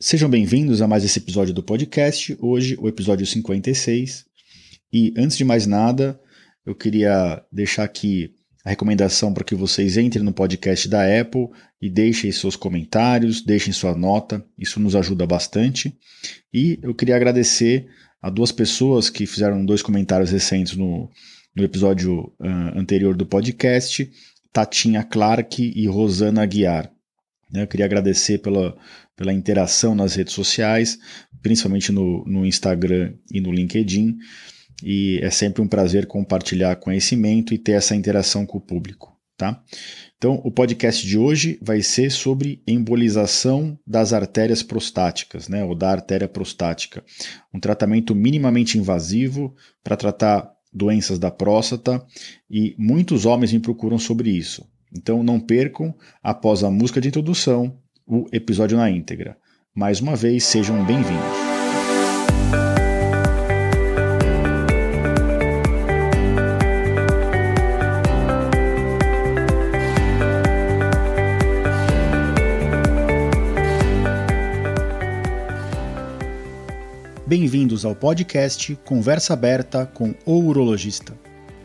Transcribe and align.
Sejam 0.00 0.30
bem-vindos 0.30 0.80
a 0.80 0.86
mais 0.86 1.04
esse 1.04 1.18
episódio 1.18 1.52
do 1.52 1.60
podcast, 1.60 2.38
hoje 2.40 2.76
o 2.78 2.86
episódio 2.86 3.26
56. 3.26 4.26
E 4.92 5.12
antes 5.16 5.36
de 5.36 5.44
mais 5.44 5.66
nada, 5.66 6.20
eu 6.64 6.72
queria 6.72 7.42
deixar 7.50 7.82
aqui 7.82 8.32
a 8.64 8.70
recomendação 8.70 9.34
para 9.34 9.42
que 9.42 9.56
vocês 9.56 9.96
entrem 9.96 10.24
no 10.24 10.32
podcast 10.32 10.88
da 10.88 11.02
Apple 11.20 11.48
e 11.82 11.90
deixem 11.90 12.30
seus 12.30 12.54
comentários, 12.54 13.42
deixem 13.42 13.72
sua 13.72 13.92
nota, 13.92 14.46
isso 14.56 14.78
nos 14.78 14.94
ajuda 14.94 15.26
bastante. 15.26 15.92
E 16.54 16.78
eu 16.80 16.94
queria 16.94 17.16
agradecer 17.16 17.88
a 18.22 18.30
duas 18.30 18.52
pessoas 18.52 19.10
que 19.10 19.26
fizeram 19.26 19.66
dois 19.66 19.82
comentários 19.82 20.30
recentes 20.30 20.76
no, 20.76 21.10
no 21.56 21.64
episódio 21.64 22.32
uh, 22.38 22.78
anterior 22.78 23.16
do 23.16 23.26
podcast, 23.26 24.08
Tatinha 24.52 25.02
Clark 25.02 25.60
e 25.60 25.88
Rosana 25.88 26.42
Aguiar. 26.42 26.88
Eu 27.52 27.66
queria 27.66 27.86
agradecer 27.86 28.38
pela, 28.38 28.76
pela 29.16 29.32
interação 29.32 29.94
nas 29.94 30.14
redes 30.14 30.34
sociais, 30.34 30.98
principalmente 31.42 31.90
no, 31.92 32.24
no 32.26 32.44
Instagram 32.44 33.14
e 33.32 33.40
no 33.40 33.52
LinkedIn. 33.52 34.16
E 34.82 35.18
é 35.22 35.30
sempre 35.30 35.62
um 35.62 35.68
prazer 35.68 36.06
compartilhar 36.06 36.76
conhecimento 36.76 37.52
e 37.52 37.58
ter 37.58 37.72
essa 37.72 37.96
interação 37.96 38.46
com 38.46 38.58
o 38.58 38.60
público. 38.60 39.16
Tá? 39.36 39.62
Então, 40.16 40.40
o 40.44 40.50
podcast 40.50 41.06
de 41.06 41.16
hoje 41.16 41.60
vai 41.62 41.80
ser 41.80 42.10
sobre 42.10 42.60
embolização 42.66 43.78
das 43.86 44.12
artérias 44.12 44.64
prostáticas, 44.64 45.48
né, 45.48 45.64
ou 45.64 45.76
da 45.76 45.92
artéria 45.92 46.26
prostática. 46.26 47.04
Um 47.54 47.60
tratamento 47.60 48.16
minimamente 48.16 48.76
invasivo 48.78 49.54
para 49.84 49.96
tratar 49.96 50.50
doenças 50.72 51.20
da 51.20 51.30
próstata 51.30 52.04
e 52.50 52.74
muitos 52.76 53.26
homens 53.26 53.52
me 53.52 53.60
procuram 53.60 53.96
sobre 53.96 54.30
isso. 54.30 54.68
Então 54.92 55.22
não 55.22 55.38
percam, 55.38 55.94
após 56.22 56.64
a 56.64 56.70
música 56.70 57.00
de 57.00 57.08
introdução, 57.08 57.76
o 58.06 58.26
episódio 58.32 58.76
na 58.76 58.90
íntegra. 58.90 59.36
Mais 59.74 60.00
uma 60.00 60.16
vez, 60.16 60.44
sejam 60.44 60.84
bem-vindos. 60.84 61.48
Bem-vindos 77.26 77.84
ao 77.84 77.94
podcast 77.94 78.74
Conversa 78.86 79.34
Aberta 79.34 79.84
com 79.84 80.14
o 80.24 80.38
Urologista. 80.38 81.27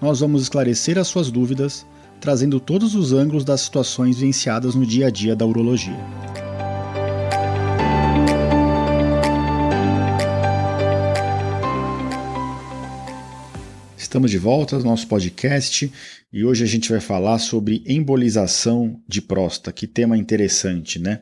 nós 0.00 0.20
vamos 0.20 0.42
esclarecer 0.42 0.98
as 0.98 1.08
suas 1.08 1.30
dúvidas, 1.30 1.86
trazendo 2.20 2.58
todos 2.58 2.94
os 2.94 3.12
ângulos 3.12 3.44
das 3.44 3.60
situações 3.60 4.16
vivenciadas 4.16 4.74
no 4.74 4.86
dia 4.86 5.08
a 5.08 5.10
dia 5.10 5.36
da 5.36 5.44
urologia. 5.44 5.98
Estamos 13.96 14.30
de 14.30 14.38
volta 14.38 14.78
no 14.78 14.84
nosso 14.84 15.06
podcast 15.06 15.92
e 16.32 16.44
hoje 16.44 16.64
a 16.64 16.66
gente 16.66 16.90
vai 16.90 17.00
falar 17.00 17.38
sobre 17.38 17.84
embolização 17.86 19.00
de 19.06 19.22
próstata. 19.22 19.70
Que 19.70 19.86
tema 19.86 20.16
interessante, 20.16 20.98
né? 20.98 21.20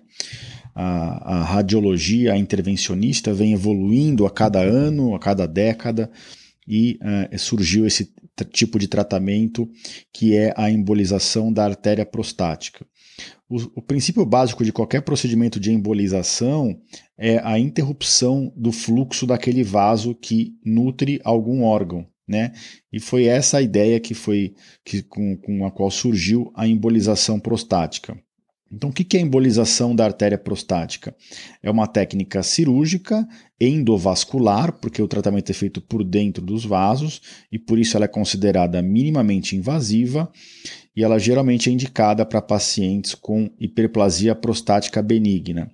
a, 0.81 1.39
a 1.39 1.43
radiologia 1.43 2.35
a 2.35 2.39
intervencionista 2.39 3.35
vem 3.35 3.53
evoluindo 3.53 4.25
a 4.25 4.31
cada 4.31 4.61
ano, 4.61 5.13
a 5.13 5.19
cada 5.19 5.45
década, 5.45 6.09
e 6.69 6.99
uh, 7.03 7.39
surgiu 7.39 7.87
esse 7.87 8.13
tipo 8.45 8.79
de 8.79 8.87
tratamento 8.87 9.69
que 10.13 10.37
é 10.37 10.53
a 10.57 10.71
embolização 10.71 11.53
da 11.53 11.65
artéria 11.65 12.05
prostática. 12.05 12.87
O, 13.49 13.57
o, 13.77 13.83
princípio 13.83 14.25
básico 14.27 14.63
de 14.63 14.73
qualquer 14.73 15.01
procedimento 15.01 15.59
de 15.59 15.73
embolização 15.73 16.79
é 17.17 17.41
a 17.43 17.59
interrupção 17.59 18.53
do 18.55 18.71
fluxo 18.71 19.27
daquele 19.27 19.65
vaso 19.65 20.15
que 20.15 20.55
nutre 20.65 21.21
algum 21.25 21.63
órgão. 21.63 22.07
Né? 22.29 22.53
E 22.93 23.01
foi 23.01 23.25
essa 23.25 23.57
a 23.57 23.63
ideia 23.63 23.99
que 23.99 24.13
foi 24.13 24.55
que, 24.85 25.03
com, 25.03 25.35
com 25.39 25.65
a 25.65 25.71
qual 25.71 25.91
surgiu 25.91 26.53
a 26.55 26.69
embolização 26.69 27.41
prostática. 27.41 28.23
Então, 28.71 28.91
o 28.91 28.93
que 28.93 29.17
é 29.17 29.21
a 29.21 29.23
embolização 29.23 29.97
da 29.97 30.05
artéria 30.05 30.37
prostática? 30.37 31.15
É 31.63 31.71
uma 31.71 31.87
técnica 31.87 32.43
cirúrgica 32.43 33.27
endovascular, 33.59 34.73
porque 34.73 35.01
o 35.01 35.09
tratamento 35.09 35.51
é 35.51 35.55
feito 35.55 35.81
por 35.81 36.05
dentro 36.05 36.45
dos 36.45 36.65
vasos 36.65 37.21
e 37.51 37.59
por 37.59 37.79
isso 37.79 37.97
ela 37.97 38.05
é 38.05 38.09
considerada 38.09 38.81
minimamente 38.83 39.57
invasiva 39.57 40.31
e 40.95 41.03
ela 41.03 41.19
geralmente 41.19 41.71
é 41.71 41.73
indicada 41.73 42.27
para 42.27 42.43
pacientes 42.43 43.15
com 43.15 43.51
hiperplasia 43.59 44.35
prostática 44.35 45.01
benigna. 45.01 45.71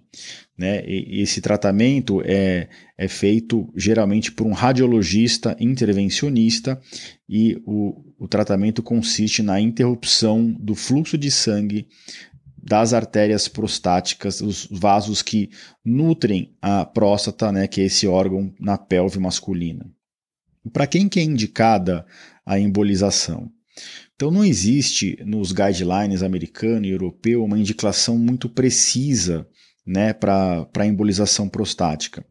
Né? 0.57 0.85
E 0.87 1.21
esse 1.21 1.41
tratamento 1.41 2.23
é, 2.25 2.69
é 2.97 3.09
feito 3.09 3.69
geralmente 3.75 4.31
por 4.31 4.47
um 4.47 4.53
radiologista 4.53 5.57
intervencionista 5.59 6.81
e 7.29 7.61
o, 7.67 8.05
o 8.19 8.29
tratamento 8.29 8.83
consiste 8.83 9.43
na 9.43 9.61
interrupção 9.61 10.55
do 10.61 10.75
fluxo 10.75 11.19
de 11.19 11.31
sangue 11.31 11.89
das 12.67 12.95
artérias 12.95 13.47
prostáticas, 13.47 14.41
os 14.41 14.67
vasos 14.71 15.21
que 15.21 15.51
nutrem 15.85 16.57
a 16.63 16.85
próstata, 16.85 17.53
né, 17.53 17.67
que 17.67 17.83
é 17.83 17.85
esse 17.85 18.07
órgão 18.07 18.55
na 18.59 18.79
pelve 18.79 19.19
masculina. 19.19 19.87
Para 20.73 20.87
quem 20.87 21.07
que 21.07 21.21
é 21.21 21.23
indicada 21.23 22.07
a 22.47 22.59
embolização? 22.59 23.51
Então 24.15 24.31
não 24.31 24.45
existe 24.45 25.19
nos 25.27 25.53
guidelines 25.53 26.23
americano 26.23 26.87
e 26.87 26.91
europeu 26.91 27.45
uma 27.45 27.59
indicação 27.59 28.17
muito 28.17 28.49
precisa 28.49 29.47
né, 29.87 30.15
para 30.15 30.67
a 30.79 30.87
embolização 30.87 31.49
prostática. 31.49 32.25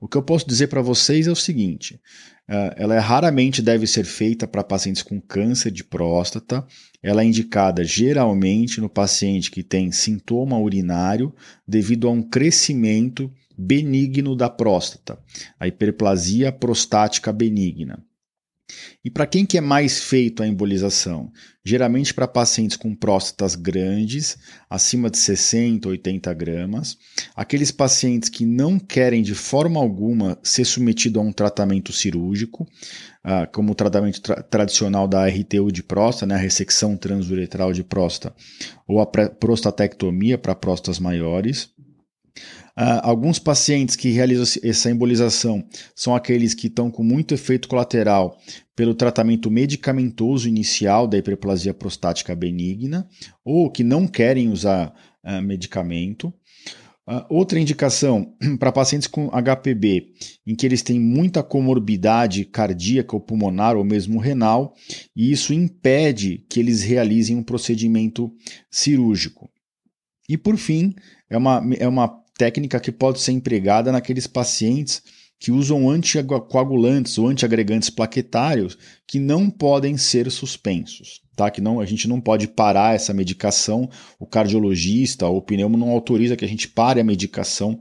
O 0.00 0.08
que 0.08 0.16
eu 0.16 0.22
posso 0.22 0.48
dizer 0.48 0.66
para 0.66 0.82
vocês 0.82 1.28
é 1.28 1.30
o 1.30 1.36
seguinte: 1.36 2.00
ela 2.76 2.94
é, 2.94 2.98
raramente 2.98 3.60
deve 3.60 3.86
ser 3.86 4.04
feita 4.04 4.46
para 4.46 4.62
pacientes 4.62 5.02
com 5.02 5.20
câncer 5.20 5.72
de 5.72 5.82
próstata. 5.82 6.64
Ela 7.02 7.22
é 7.22 7.24
indicada 7.24 7.82
geralmente 7.82 8.80
no 8.80 8.88
paciente 8.88 9.50
que 9.50 9.62
tem 9.62 9.90
sintoma 9.90 10.58
urinário 10.58 11.34
devido 11.66 12.06
a 12.06 12.10
um 12.10 12.22
crescimento 12.22 13.30
benigno 13.58 14.36
da 14.36 14.50
próstata, 14.50 15.18
a 15.58 15.66
hiperplasia 15.66 16.52
prostática 16.52 17.32
benigna. 17.32 18.04
E 19.04 19.10
para 19.10 19.26
quem 19.26 19.46
que 19.46 19.56
é 19.56 19.60
mais 19.60 20.00
feito 20.00 20.42
a 20.42 20.46
embolização? 20.46 21.30
Geralmente 21.64 22.12
para 22.12 22.26
pacientes 22.26 22.76
com 22.76 22.94
próstatas 22.94 23.54
grandes, 23.54 24.36
acima 24.68 25.08
de 25.08 25.18
60, 25.18 25.88
80 25.88 26.34
gramas, 26.34 26.98
aqueles 27.34 27.70
pacientes 27.70 28.28
que 28.28 28.44
não 28.44 28.78
querem 28.78 29.22
de 29.22 29.34
forma 29.34 29.80
alguma 29.80 30.38
ser 30.42 30.64
submetido 30.64 31.20
a 31.20 31.22
um 31.22 31.32
tratamento 31.32 31.92
cirúrgico, 31.92 32.66
ah, 33.22 33.46
como 33.46 33.72
o 33.72 33.74
tratamento 33.74 34.20
tra 34.20 34.42
tradicional 34.42 35.06
da 35.06 35.26
RTU 35.26 35.70
de 35.70 35.82
próstata, 35.82 36.26
né, 36.26 36.34
a 36.34 36.38
ressecção 36.38 36.96
transuretral 36.96 37.72
de 37.72 37.84
próstata, 37.84 38.34
ou 38.86 39.00
a 39.00 39.06
prostatectomia 39.06 40.36
para 40.36 40.54
próstatas 40.54 40.98
maiores. 40.98 41.70
Uh, 42.78 43.00
alguns 43.02 43.38
pacientes 43.38 43.96
que 43.96 44.10
realizam 44.10 44.60
essa 44.62 44.90
embolização 44.90 45.66
são 45.94 46.14
aqueles 46.14 46.52
que 46.52 46.66
estão 46.66 46.90
com 46.90 47.02
muito 47.02 47.32
efeito 47.32 47.68
colateral 47.68 48.36
pelo 48.74 48.94
tratamento 48.94 49.50
medicamentoso 49.50 50.46
inicial 50.46 51.08
da 51.08 51.16
hiperplasia 51.16 51.72
prostática 51.72 52.36
benigna 52.36 53.08
ou 53.42 53.70
que 53.70 53.82
não 53.82 54.06
querem 54.06 54.50
usar 54.50 54.92
uh, 55.24 55.40
medicamento. 55.40 56.28
Uh, 57.08 57.24
outra 57.30 57.58
indicação 57.58 58.34
para 58.60 58.70
pacientes 58.70 59.08
com 59.08 59.30
HPB, 59.30 60.08
em 60.46 60.54
que 60.54 60.66
eles 60.66 60.82
têm 60.82 61.00
muita 61.00 61.42
comorbidade 61.42 62.44
cardíaca 62.44 63.16
ou 63.16 63.22
pulmonar 63.22 63.74
ou 63.74 63.84
mesmo 63.84 64.20
renal, 64.20 64.74
e 65.16 65.32
isso 65.32 65.54
impede 65.54 66.44
que 66.50 66.60
eles 66.60 66.82
realizem 66.82 67.36
um 67.36 67.42
procedimento 67.42 68.30
cirúrgico. 68.70 69.48
E 70.28 70.36
por 70.36 70.58
fim, 70.58 70.94
é 71.30 71.38
uma, 71.38 71.62
é 71.78 71.88
uma 71.88 72.25
técnica 72.36 72.80
que 72.80 72.92
pode 72.92 73.20
ser 73.20 73.32
empregada 73.32 73.90
naqueles 73.90 74.26
pacientes 74.26 75.02
que 75.38 75.52
usam 75.52 75.88
anticoagulantes 75.88 77.18
ou 77.18 77.28
antiagregantes 77.28 77.90
plaquetários 77.90 78.76
que 79.06 79.18
não 79.18 79.50
podem 79.50 79.96
ser 79.96 80.30
suspensos, 80.30 81.20
tá? 81.36 81.50
Que 81.50 81.60
não, 81.60 81.78
a 81.78 81.84
gente 81.84 82.08
não 82.08 82.20
pode 82.20 82.48
parar 82.48 82.94
essa 82.94 83.12
medicação, 83.12 83.88
o 84.18 84.26
cardiologista 84.26 85.26
ou 85.26 85.38
o 85.38 85.42
pneumo 85.42 85.76
não 85.76 85.90
autoriza 85.90 86.36
que 86.36 86.44
a 86.44 86.48
gente 86.48 86.68
pare 86.68 87.00
a 87.00 87.04
medicação 87.04 87.78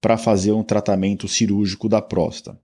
para 0.00 0.18
fazer 0.18 0.52
um 0.52 0.64
tratamento 0.64 1.28
cirúrgico 1.28 1.88
da 1.88 2.02
próstata. 2.02 2.58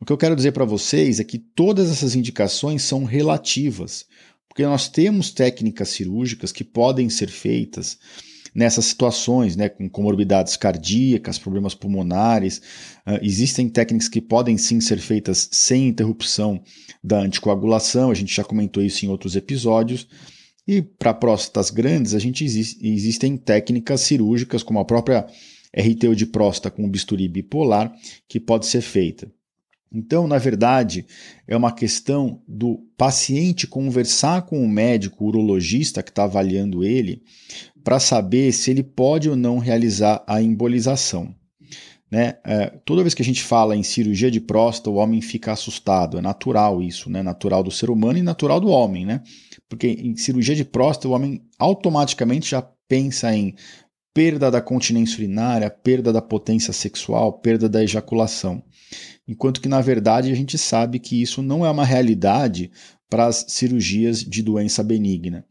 O 0.00 0.04
que 0.04 0.12
eu 0.12 0.18
quero 0.18 0.34
dizer 0.34 0.52
para 0.52 0.64
vocês 0.64 1.20
é 1.20 1.24
que 1.24 1.38
todas 1.38 1.90
essas 1.90 2.16
indicações 2.16 2.82
são 2.82 3.04
relativas, 3.04 4.06
porque 4.48 4.64
nós 4.64 4.88
temos 4.88 5.30
técnicas 5.30 5.90
cirúrgicas 5.90 6.50
que 6.52 6.64
podem 6.64 7.08
ser 7.08 7.28
feitas 7.28 7.98
nessas 8.54 8.86
situações, 8.86 9.56
né, 9.56 9.68
com 9.68 9.88
comorbidades 9.88 10.56
cardíacas, 10.56 11.38
problemas 11.38 11.74
pulmonares. 11.74 12.58
Uh, 13.06 13.18
existem 13.22 13.68
técnicas 13.68 14.08
que 14.08 14.20
podem 14.20 14.58
sim 14.58 14.80
ser 14.80 14.98
feitas 14.98 15.48
sem 15.50 15.88
interrupção 15.88 16.62
da 17.02 17.18
anticoagulação, 17.18 18.10
a 18.10 18.14
gente 18.14 18.34
já 18.34 18.44
comentou 18.44 18.82
isso 18.82 19.04
em 19.04 19.08
outros 19.08 19.36
episódios. 19.36 20.06
E 20.66 20.80
para 20.80 21.12
próstatas 21.12 21.70
grandes, 21.70 22.14
a 22.14 22.20
gente 22.20 22.44
existem 22.44 23.36
técnicas 23.36 24.02
cirúrgicas, 24.02 24.62
como 24.62 24.78
a 24.78 24.84
própria 24.84 25.26
RTO 25.76 26.14
de 26.14 26.26
próstata 26.26 26.70
com 26.70 26.88
bisturi 26.88 27.26
bipolar, 27.26 27.92
que 28.28 28.38
pode 28.38 28.66
ser 28.66 28.80
feita. 28.80 29.28
Então, 29.92 30.26
na 30.26 30.38
verdade, 30.38 31.06
é 31.46 31.56
uma 31.56 31.70
questão 31.70 32.40
do 32.48 32.78
paciente 32.96 33.66
conversar 33.66 34.42
com 34.42 34.64
o 34.64 34.68
médico 34.68 35.24
o 35.24 35.28
urologista 35.28 36.02
que 36.02 36.10
está 36.10 36.24
avaliando 36.24 36.82
ele 36.82 37.22
para 37.84 38.00
saber 38.00 38.52
se 38.52 38.70
ele 38.70 38.82
pode 38.82 39.28
ou 39.28 39.36
não 39.36 39.58
realizar 39.58 40.24
a 40.26 40.40
embolização. 40.40 41.34
Né? 42.10 42.36
É, 42.44 42.66
toda 42.84 43.02
vez 43.02 43.14
que 43.14 43.22
a 43.22 43.24
gente 43.24 43.42
fala 43.42 43.76
em 43.76 43.82
cirurgia 43.82 44.30
de 44.30 44.40
próstata, 44.40 44.90
o 44.90 44.96
homem 44.96 45.20
fica 45.20 45.52
assustado. 45.52 46.18
É 46.18 46.20
natural 46.20 46.82
isso, 46.82 47.10
né? 47.10 47.22
natural 47.22 47.62
do 47.62 47.70
ser 47.70 47.90
humano 47.90 48.18
e 48.18 48.22
natural 48.22 48.60
do 48.60 48.68
homem. 48.68 49.04
Né? 49.04 49.22
Porque 49.68 49.88
em 49.88 50.16
cirurgia 50.16 50.54
de 50.54 50.64
próstata, 50.64 51.08
o 51.08 51.12
homem 51.12 51.42
automaticamente 51.58 52.50
já 52.50 52.62
pensa 52.88 53.34
em 53.34 53.54
perda 54.14 54.50
da 54.50 54.60
continência 54.60 55.16
urinária, 55.16 55.70
perda 55.70 56.12
da 56.12 56.20
potência 56.20 56.72
sexual, 56.72 57.32
perda 57.40 57.68
da 57.68 57.82
ejaculação 57.82 58.62
enquanto 59.26 59.60
que 59.60 59.68
na 59.68 59.80
verdade 59.80 60.30
a 60.30 60.34
gente 60.34 60.58
sabe 60.58 60.98
que 60.98 61.20
isso 61.20 61.42
não 61.42 61.64
é 61.64 61.70
uma 61.70 61.84
realidade 61.84 62.70
para 63.08 63.26
as 63.26 63.44
cirurgias 63.48 64.24
de 64.24 64.42
doença 64.42 64.82
benigna. 64.82 65.44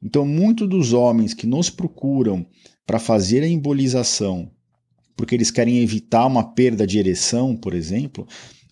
Então, 0.00 0.24
muitos 0.24 0.68
dos 0.68 0.92
homens 0.92 1.34
que 1.34 1.48
nos 1.48 1.68
procuram 1.68 2.46
para 2.86 3.00
fazer 3.00 3.42
a 3.42 3.48
embolização, 3.48 4.50
porque 5.16 5.34
eles 5.34 5.50
querem 5.50 5.80
evitar 5.80 6.26
uma 6.26 6.54
perda 6.54 6.86
de 6.86 6.96
ereção, 6.96 7.56
por 7.56 7.74
exemplo, 7.74 8.24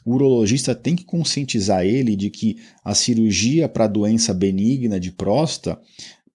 o 0.05 0.15
urologista 0.15 0.77
tem 0.77 0.95
que 0.95 1.05
conscientizar 1.05 1.85
ele 1.85 2.15
de 2.15 2.31
que 2.31 2.59
a 2.85 2.95
cirurgia 2.95 3.69
para 3.69 3.89
doença 3.89 4.33
benigna 4.33 5.01
de 5.01 5.11
próstata 5.11 5.81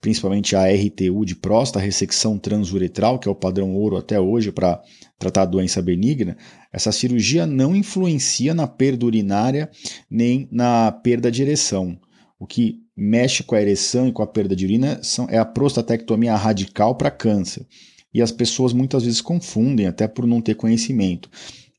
principalmente 0.02 0.56
a 0.56 0.66
RTU 0.66 1.24
de 1.24 1.36
próstata, 1.36 1.80
a 1.80 1.86
ressecção 1.86 2.38
transuretral, 2.40 3.20
que 3.20 3.28
é 3.28 3.32
o 3.32 3.36
padrão 3.36 3.76
ouro 3.76 3.96
até 3.96 4.20
hoje 4.20 4.52
para 4.52 4.82
tratar 5.20 5.44
a 5.44 5.46
doença 5.46 5.80
benigna, 5.80 6.36
essa 6.74 6.92
cirurgia 6.92 7.46
não 7.46 7.76
influencia 7.76 8.56
na 8.56 8.66
perda 8.66 9.06
urinária 9.06 9.70
nem 10.10 10.50
na 10.52 10.92
perda 10.92 11.32
de 11.32 11.44
ereção. 11.44 11.98
O 12.40 12.48
que 12.48 12.82
mexe 12.98 13.44
com 13.44 13.54
a 13.54 13.62
ereção 13.62 14.08
e 14.08 14.12
com 14.12 14.24
a 14.24 14.28
perda 14.28 14.56
de 14.56 14.66
urina 14.66 15.00
são, 15.04 15.28
é 15.30 15.38
a 15.38 15.46
prostatectomia 15.46 16.36
radical 16.36 16.96
para 16.96 17.12
câncer. 17.12 17.68
E 18.12 18.22
as 18.22 18.32
pessoas 18.32 18.74
muitas 18.74 19.04
vezes 19.04 19.22
confundem, 19.22 19.86
até 19.86 20.08
por 20.08 20.26
não 20.26 20.42
ter 20.42 20.56
conhecimento. 20.56 21.30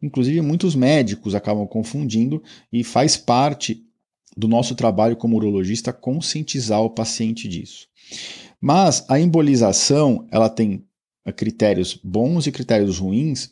Inclusive, 0.00 0.40
muitos 0.40 0.74
médicos 0.76 1.34
acabam 1.34 1.66
confundindo 1.66 2.42
e 2.72 2.84
faz 2.84 3.16
parte 3.16 3.82
do 4.36 4.48
nosso 4.48 4.74
trabalho 4.74 5.16
como 5.16 5.36
urologista 5.36 5.92
conscientizar 5.92 6.80
o 6.80 6.90
paciente 6.90 7.46
disso. 7.48 7.86
Mas 8.60 9.04
a 9.08 9.18
embolização, 9.18 10.26
ela 10.30 10.48
tem 10.48 10.84
critérios 11.36 11.98
bons 12.02 12.46
e 12.46 12.52
critérios 12.52 12.98
ruins, 12.98 13.50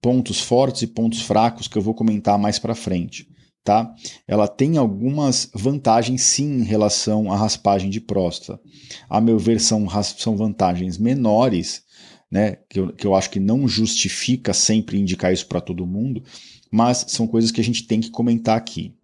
pontos 0.00 0.40
fortes 0.40 0.82
e 0.82 0.86
pontos 0.86 1.22
fracos 1.22 1.68
que 1.68 1.76
eu 1.76 1.82
vou 1.82 1.94
comentar 1.94 2.38
mais 2.38 2.58
para 2.58 2.74
frente, 2.74 3.28
tá? 3.62 3.94
Ela 4.26 4.48
tem 4.48 4.76
algumas 4.78 5.50
vantagens 5.54 6.22
sim 6.22 6.60
em 6.60 6.64
relação 6.64 7.30
à 7.30 7.36
raspagem 7.36 7.90
de 7.90 8.00
próstata. 8.00 8.60
A 9.08 9.20
meu 9.20 9.38
ver 9.38 9.60
são, 9.60 9.86
são 10.16 10.36
vantagens 10.36 10.96
menores, 10.96 11.82
né, 12.30 12.56
que 12.68 12.78
eu, 12.78 12.92
que 12.92 13.06
eu 13.06 13.14
acho 13.14 13.30
que 13.30 13.40
não 13.40 13.66
justifica 13.66 14.54
sempre 14.54 14.98
indicar 14.98 15.32
isso 15.32 15.46
para 15.46 15.60
todo 15.60 15.86
mundo, 15.86 16.22
mas 16.70 17.04
são 17.08 17.26
coisas 17.26 17.50
que 17.50 17.60
a 17.60 17.64
gente 17.64 17.86
tem 17.86 18.00
que 18.00 18.10
comentar 18.10 18.56
aqui. 18.56 18.94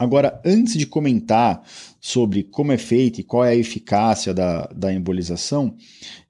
Agora, 0.00 0.40
antes 0.46 0.78
de 0.78 0.86
comentar 0.86 1.62
sobre 2.00 2.42
como 2.42 2.72
é 2.72 2.78
feito 2.78 3.20
e 3.20 3.22
qual 3.22 3.44
é 3.44 3.50
a 3.50 3.54
eficácia 3.54 4.32
da, 4.32 4.62
da 4.74 4.90
embolização, 4.90 5.76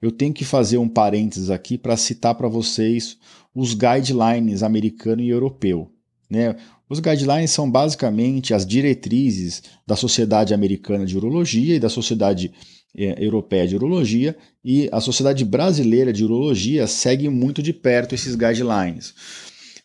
eu 0.01 0.11
tenho 0.11 0.33
que 0.33 0.43
fazer 0.43 0.77
um 0.77 0.89
parênteses 0.89 1.49
aqui 1.49 1.77
para 1.77 1.95
citar 1.95 2.35
para 2.35 2.49
vocês 2.49 3.17
os 3.55 3.73
guidelines 3.73 4.61
americano 4.61 5.21
e 5.21 5.29
europeu. 5.29 5.89
Né? 6.29 6.53
Os 6.89 6.99
guidelines 6.99 7.51
são 7.51 7.71
basicamente 7.71 8.53
as 8.53 8.65
diretrizes 8.65 9.63
da 9.87 9.95
Sociedade 9.95 10.53
Americana 10.53 11.05
de 11.05 11.15
Urologia 11.15 11.77
e 11.77 11.79
da 11.79 11.87
Sociedade 11.87 12.51
eh, 12.93 13.15
Europeia 13.23 13.65
de 13.65 13.77
Urologia, 13.77 14.35
e 14.65 14.89
a 14.91 14.99
Sociedade 14.99 15.45
Brasileira 15.45 16.11
de 16.11 16.25
Urologia 16.25 16.87
segue 16.87 17.29
muito 17.29 17.63
de 17.63 17.71
perto 17.71 18.13
esses 18.13 18.35
guidelines. 18.35 19.13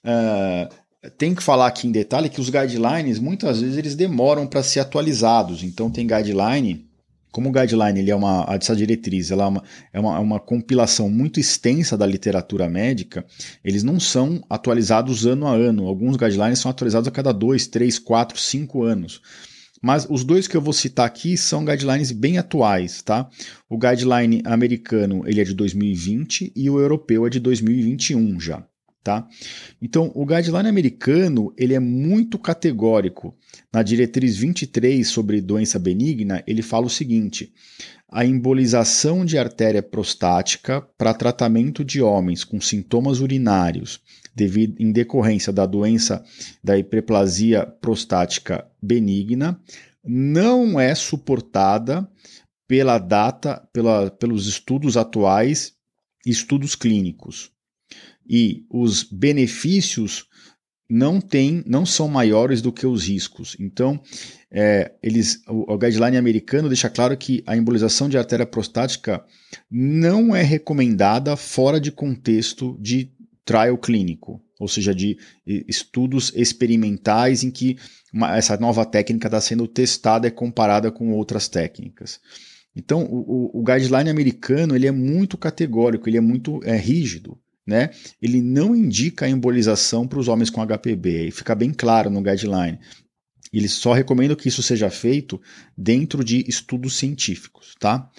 Uh, 0.04 0.74
tem 1.10 1.34
que 1.34 1.42
falar 1.42 1.66
aqui 1.66 1.86
em 1.86 1.92
detalhe 1.92 2.28
que 2.28 2.40
os 2.40 2.50
guidelines 2.50 3.18
muitas 3.18 3.60
vezes 3.60 3.76
eles 3.76 3.94
demoram 3.94 4.46
para 4.46 4.62
ser 4.62 4.80
atualizados. 4.80 5.62
Então 5.62 5.90
tem 5.90 6.06
guideline, 6.06 6.86
como 7.32 7.50
o 7.50 7.52
guideline 7.52 8.00
ele 8.00 8.10
é 8.10 8.16
uma 8.16 8.46
essa 8.48 8.74
diretriz, 8.74 9.30
ela 9.30 9.44
é 9.44 9.46
uma, 9.46 9.62
é 9.92 10.00
uma, 10.00 10.16
é 10.16 10.20
uma 10.20 10.40
compilação 10.40 11.10
muito 11.10 11.38
extensa 11.38 11.96
da 11.96 12.06
literatura 12.06 12.68
médica. 12.68 13.24
Eles 13.64 13.82
não 13.82 14.00
são 14.00 14.42
atualizados 14.48 15.26
ano 15.26 15.46
a 15.46 15.54
ano. 15.54 15.86
Alguns 15.86 16.16
guidelines 16.16 16.58
são 16.58 16.70
atualizados 16.70 17.08
a 17.08 17.10
cada 17.10 17.32
dois, 17.32 17.66
três, 17.66 17.98
quatro, 17.98 18.38
cinco 18.38 18.82
anos. 18.82 19.20
Mas 19.82 20.06
os 20.08 20.24
dois 20.24 20.48
que 20.48 20.56
eu 20.56 20.62
vou 20.62 20.72
citar 20.72 21.06
aqui 21.06 21.36
são 21.36 21.64
guidelines 21.64 22.10
bem 22.10 22.38
atuais, 22.38 23.02
tá? 23.02 23.28
O 23.68 23.78
guideline 23.78 24.42
americano 24.44 25.22
ele 25.26 25.40
é 25.40 25.44
de 25.44 25.54
2020 25.54 26.52
e 26.56 26.70
o 26.70 26.80
europeu 26.80 27.26
é 27.26 27.30
de 27.30 27.38
2021 27.38 28.40
já. 28.40 28.66
Tá? 29.06 29.24
Então, 29.80 30.10
o 30.16 30.26
guideline 30.26 30.68
americano 30.68 31.54
ele 31.56 31.74
é 31.74 31.78
muito 31.78 32.36
categórico. 32.36 33.36
Na 33.72 33.80
diretriz 33.80 34.36
23 34.36 35.06
sobre 35.06 35.40
doença 35.40 35.78
benigna, 35.78 36.42
ele 36.44 36.60
fala 36.60 36.86
o 36.86 36.90
seguinte: 36.90 37.52
a 38.10 38.26
embolização 38.26 39.24
de 39.24 39.38
artéria 39.38 39.80
prostática 39.80 40.80
para 40.98 41.14
tratamento 41.14 41.84
de 41.84 42.02
homens 42.02 42.42
com 42.42 42.60
sintomas 42.60 43.20
urinários 43.20 44.00
devido, 44.34 44.74
em 44.80 44.90
decorrência 44.90 45.52
da 45.52 45.66
doença 45.66 46.24
da 46.60 46.76
hiperplasia 46.76 47.64
prostática 47.64 48.66
benigna 48.82 49.56
não 50.04 50.80
é 50.80 50.92
suportada 50.96 52.10
pela 52.66 52.98
data, 52.98 53.68
pela, 53.72 54.10
pelos 54.10 54.48
estudos 54.48 54.96
atuais 54.96 55.76
estudos 56.26 56.74
clínicos 56.74 57.54
e 58.28 58.64
os 58.70 59.02
benefícios 59.02 60.26
não 60.88 61.20
tem, 61.20 61.62
não 61.66 61.84
são 61.84 62.08
maiores 62.08 62.62
do 62.62 62.72
que 62.72 62.86
os 62.86 63.08
riscos. 63.08 63.56
Então, 63.58 64.00
é, 64.50 64.92
eles, 65.02 65.42
o, 65.48 65.74
o, 65.74 65.78
guideline 65.78 66.16
americano 66.16 66.68
deixa 66.68 66.88
claro 66.88 67.16
que 67.16 67.42
a 67.46 67.56
embolização 67.56 68.08
de 68.08 68.16
artéria 68.16 68.46
prostática 68.46 69.24
não 69.70 70.34
é 70.34 70.42
recomendada 70.42 71.36
fora 71.36 71.80
de 71.80 71.90
contexto 71.90 72.76
de 72.80 73.10
trial 73.44 73.76
clínico, 73.78 74.40
ou 74.58 74.68
seja, 74.68 74.94
de 74.94 75.18
estudos 75.46 76.32
experimentais 76.34 77.42
em 77.42 77.50
que 77.50 77.76
uma, 78.12 78.36
essa 78.36 78.56
nova 78.56 78.84
técnica 78.84 79.28
está 79.28 79.40
sendo 79.40 79.66
testada 79.66 80.26
e 80.28 80.30
comparada 80.30 80.90
com 80.90 81.12
outras 81.12 81.48
técnicas. 81.48 82.20
Então, 82.74 83.04
o, 83.04 83.54
o, 83.54 83.60
o, 83.60 83.64
guideline 83.64 84.10
americano 84.10 84.76
ele 84.76 84.86
é 84.86 84.92
muito 84.92 85.36
categórico, 85.36 86.08
ele 86.08 86.18
é 86.18 86.20
muito 86.20 86.60
é, 86.62 86.76
rígido 86.76 87.38
né? 87.66 87.90
Ele 88.22 88.40
não 88.40 88.76
indica 88.76 89.26
a 89.26 89.28
embolização 89.28 90.06
para 90.06 90.18
os 90.18 90.28
homens 90.28 90.50
com 90.50 90.64
HPB, 90.64 91.28
e 91.28 91.30
fica 91.30 91.54
bem 91.54 91.72
claro 91.72 92.08
no 92.08 92.22
guideline. 92.22 92.78
Ele 93.52 93.68
só 93.68 93.92
recomenda 93.92 94.36
que 94.36 94.48
isso 94.48 94.62
seja 94.62 94.90
feito 94.90 95.40
dentro 95.76 96.22
de 96.22 96.44
estudos 96.48 96.96
científicos, 96.96 97.74
tá? 97.80 98.10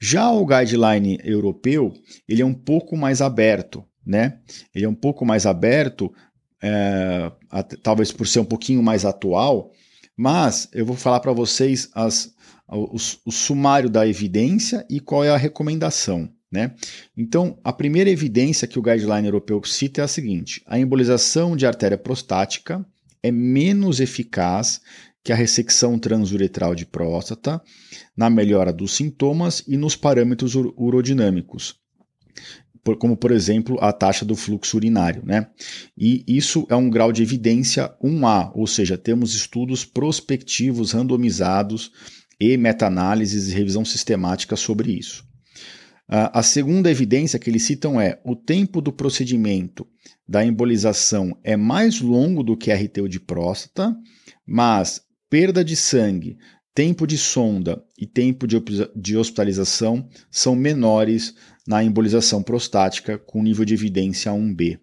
Já 0.00 0.30
o 0.30 0.44
guideline 0.46 1.18
europeu, 1.22 1.92
ele 2.28 2.42
é 2.42 2.46
um 2.46 2.54
pouco 2.54 2.96
mais 2.96 3.20
aberto, 3.20 3.84
né? 4.04 4.40
Ele 4.74 4.84
é 4.84 4.88
um 4.88 4.94
pouco 4.94 5.24
mais 5.24 5.46
aberto, 5.46 6.12
é, 6.60 7.32
talvez 7.82 8.12
por 8.12 8.26
ser 8.26 8.40
um 8.40 8.44
pouquinho 8.44 8.82
mais 8.82 9.04
atual, 9.04 9.72
mas 10.16 10.68
eu 10.72 10.84
vou 10.84 10.96
falar 10.96 11.20
para 11.20 11.32
vocês 11.32 11.88
as, 11.94 12.34
o, 12.68 12.96
o 13.24 13.32
sumário 13.32 13.88
da 13.88 14.06
evidência 14.06 14.84
e 14.90 15.00
qual 15.00 15.24
é 15.24 15.30
a 15.30 15.36
recomendação. 15.36 16.28
Né? 16.52 16.74
Então, 17.16 17.58
a 17.64 17.72
primeira 17.72 18.10
evidência 18.10 18.68
que 18.68 18.78
o 18.78 18.82
guideline 18.82 19.26
europeu 19.26 19.62
cita 19.64 20.02
é 20.02 20.04
a 20.04 20.08
seguinte: 20.08 20.62
a 20.66 20.78
embolização 20.78 21.56
de 21.56 21.66
artéria 21.66 21.96
prostática 21.96 22.84
é 23.22 23.32
menos 23.32 24.00
eficaz 24.00 24.82
que 25.24 25.32
a 25.32 25.36
ressecção 25.36 25.98
transuretral 25.98 26.74
de 26.74 26.84
próstata 26.84 27.62
na 28.14 28.28
melhora 28.28 28.72
dos 28.72 28.94
sintomas 28.94 29.64
e 29.66 29.78
nos 29.78 29.96
parâmetros 29.96 30.54
urodinâmicos. 30.54 31.80
como 32.98 33.16
por 33.16 33.30
exemplo 33.30 33.78
a 33.80 33.92
taxa 33.92 34.24
do 34.24 34.34
fluxo 34.34 34.76
urinário. 34.76 35.22
Né? 35.24 35.46
E 35.96 36.24
isso 36.26 36.66
é 36.68 36.76
um 36.76 36.90
grau 36.90 37.12
de 37.12 37.22
evidência 37.22 37.94
1A, 38.02 38.50
ou 38.54 38.66
seja, 38.66 38.98
temos 38.98 39.34
estudos 39.34 39.84
prospectivos 39.84 40.92
randomizados 40.92 41.92
e 42.38 42.56
meta-análises 42.56 43.48
e 43.48 43.54
revisão 43.54 43.84
sistemática 43.84 44.56
sobre 44.56 44.92
isso. 44.92 45.31
A 46.08 46.42
segunda 46.42 46.90
evidência 46.90 47.38
que 47.38 47.48
eles 47.48 47.62
citam 47.62 48.00
é 48.00 48.20
o 48.24 48.36
tempo 48.36 48.82
do 48.82 48.92
procedimento 48.92 49.86
da 50.28 50.44
embolização 50.44 51.34
é 51.42 51.56
mais 51.56 52.00
longo 52.00 52.42
do 52.42 52.56
que 52.56 52.72
RTU 52.72 53.08
de 53.08 53.18
próstata, 53.18 53.96
mas 54.46 55.00
perda 55.30 55.64
de 55.64 55.74
sangue, 55.74 56.36
tempo 56.74 57.06
de 57.06 57.16
sonda 57.16 57.82
e 57.98 58.06
tempo 58.06 58.46
de 58.46 59.16
hospitalização 59.16 60.06
são 60.30 60.54
menores 60.54 61.34
na 61.66 61.82
embolização 61.82 62.42
prostática 62.42 63.16
com 63.16 63.42
nível 63.42 63.64
de 63.64 63.74
evidência 63.74 64.32
1B. 64.32 64.78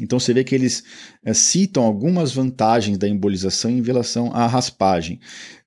Então 0.00 0.18
você 0.18 0.32
vê 0.32 0.44
que 0.44 0.54
eles 0.54 0.84
é, 1.24 1.34
citam 1.34 1.82
algumas 1.82 2.32
vantagens 2.32 2.98
da 2.98 3.08
embolização 3.08 3.70
em 3.70 3.82
relação 3.82 4.32
à 4.32 4.46
raspagem, 4.46 5.18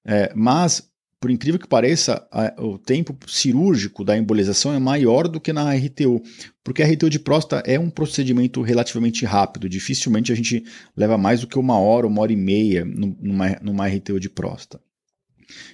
é, 0.05 0.31
mas 0.35 0.90
por 1.21 1.29
incrível 1.29 1.59
que 1.59 1.67
pareça, 1.67 2.27
a, 2.31 2.51
o 2.59 2.79
tempo 2.79 3.15
cirúrgico 3.27 4.03
da 4.03 4.17
embolização 4.17 4.73
é 4.73 4.79
maior 4.79 5.27
do 5.27 5.39
que 5.39 5.53
na 5.53 5.71
RTU, 5.71 6.19
porque 6.63 6.81
a 6.81 6.87
RTU 6.87 7.11
de 7.11 7.19
próstata 7.19 7.61
é 7.71 7.79
um 7.79 7.91
procedimento 7.91 8.59
relativamente 8.63 9.23
rápido, 9.23 9.69
dificilmente 9.69 10.31
a 10.31 10.35
gente 10.35 10.65
leva 10.97 11.19
mais 11.19 11.39
do 11.39 11.47
que 11.47 11.59
uma 11.59 11.77
hora, 11.77 12.07
uma 12.07 12.23
hora 12.23 12.33
e 12.33 12.35
meia 12.35 12.83
numa, 12.83 13.55
numa 13.61 13.87
RTU 13.87 14.19
de 14.19 14.31
próstata. 14.31 14.83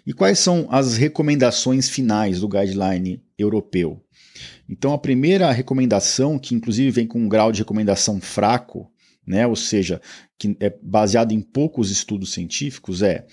E 0.06 0.12
quais 0.12 0.38
são 0.38 0.68
as 0.70 0.98
recomendações 0.98 1.90
finais 1.90 2.42
do 2.42 2.50
guideline 2.50 3.24
europeu? 3.38 4.04
Então, 4.68 4.92
a 4.92 4.98
primeira 4.98 5.50
recomendação, 5.52 6.38
que 6.38 6.56
inclusive 6.56 6.92
vem 6.92 7.08
com 7.08 7.20
um 7.20 7.30
grau 7.30 7.54
de 7.54 7.60
recomendação 7.60 8.20
fraco, 8.20 8.92
né, 9.28 9.46
ou 9.46 9.56
seja, 9.56 10.00
que 10.40 10.56
é 10.60 10.74
baseado 10.82 11.34
em 11.34 11.42
poucos 11.42 11.92
estudos 11.92 12.32
científicos, 12.32 13.02
é 13.02 13.26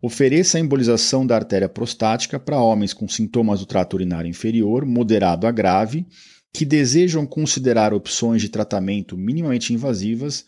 ofereça 0.00 0.56
a 0.56 0.60
embolização 0.60 1.26
da 1.26 1.34
artéria 1.36 1.68
prostática 1.68 2.40
para 2.40 2.60
homens 2.60 2.94
com 2.94 3.06
sintomas 3.06 3.60
do 3.60 3.66
trato 3.66 3.94
urinário 3.94 4.30
inferior, 4.30 4.86
moderado 4.86 5.46
a 5.46 5.50
grave, 5.50 6.06
que 6.54 6.64
desejam 6.64 7.26
considerar 7.26 7.92
opções 7.92 8.40
de 8.40 8.48
tratamento 8.48 9.16
minimamente 9.16 9.74
invasivas 9.74 10.44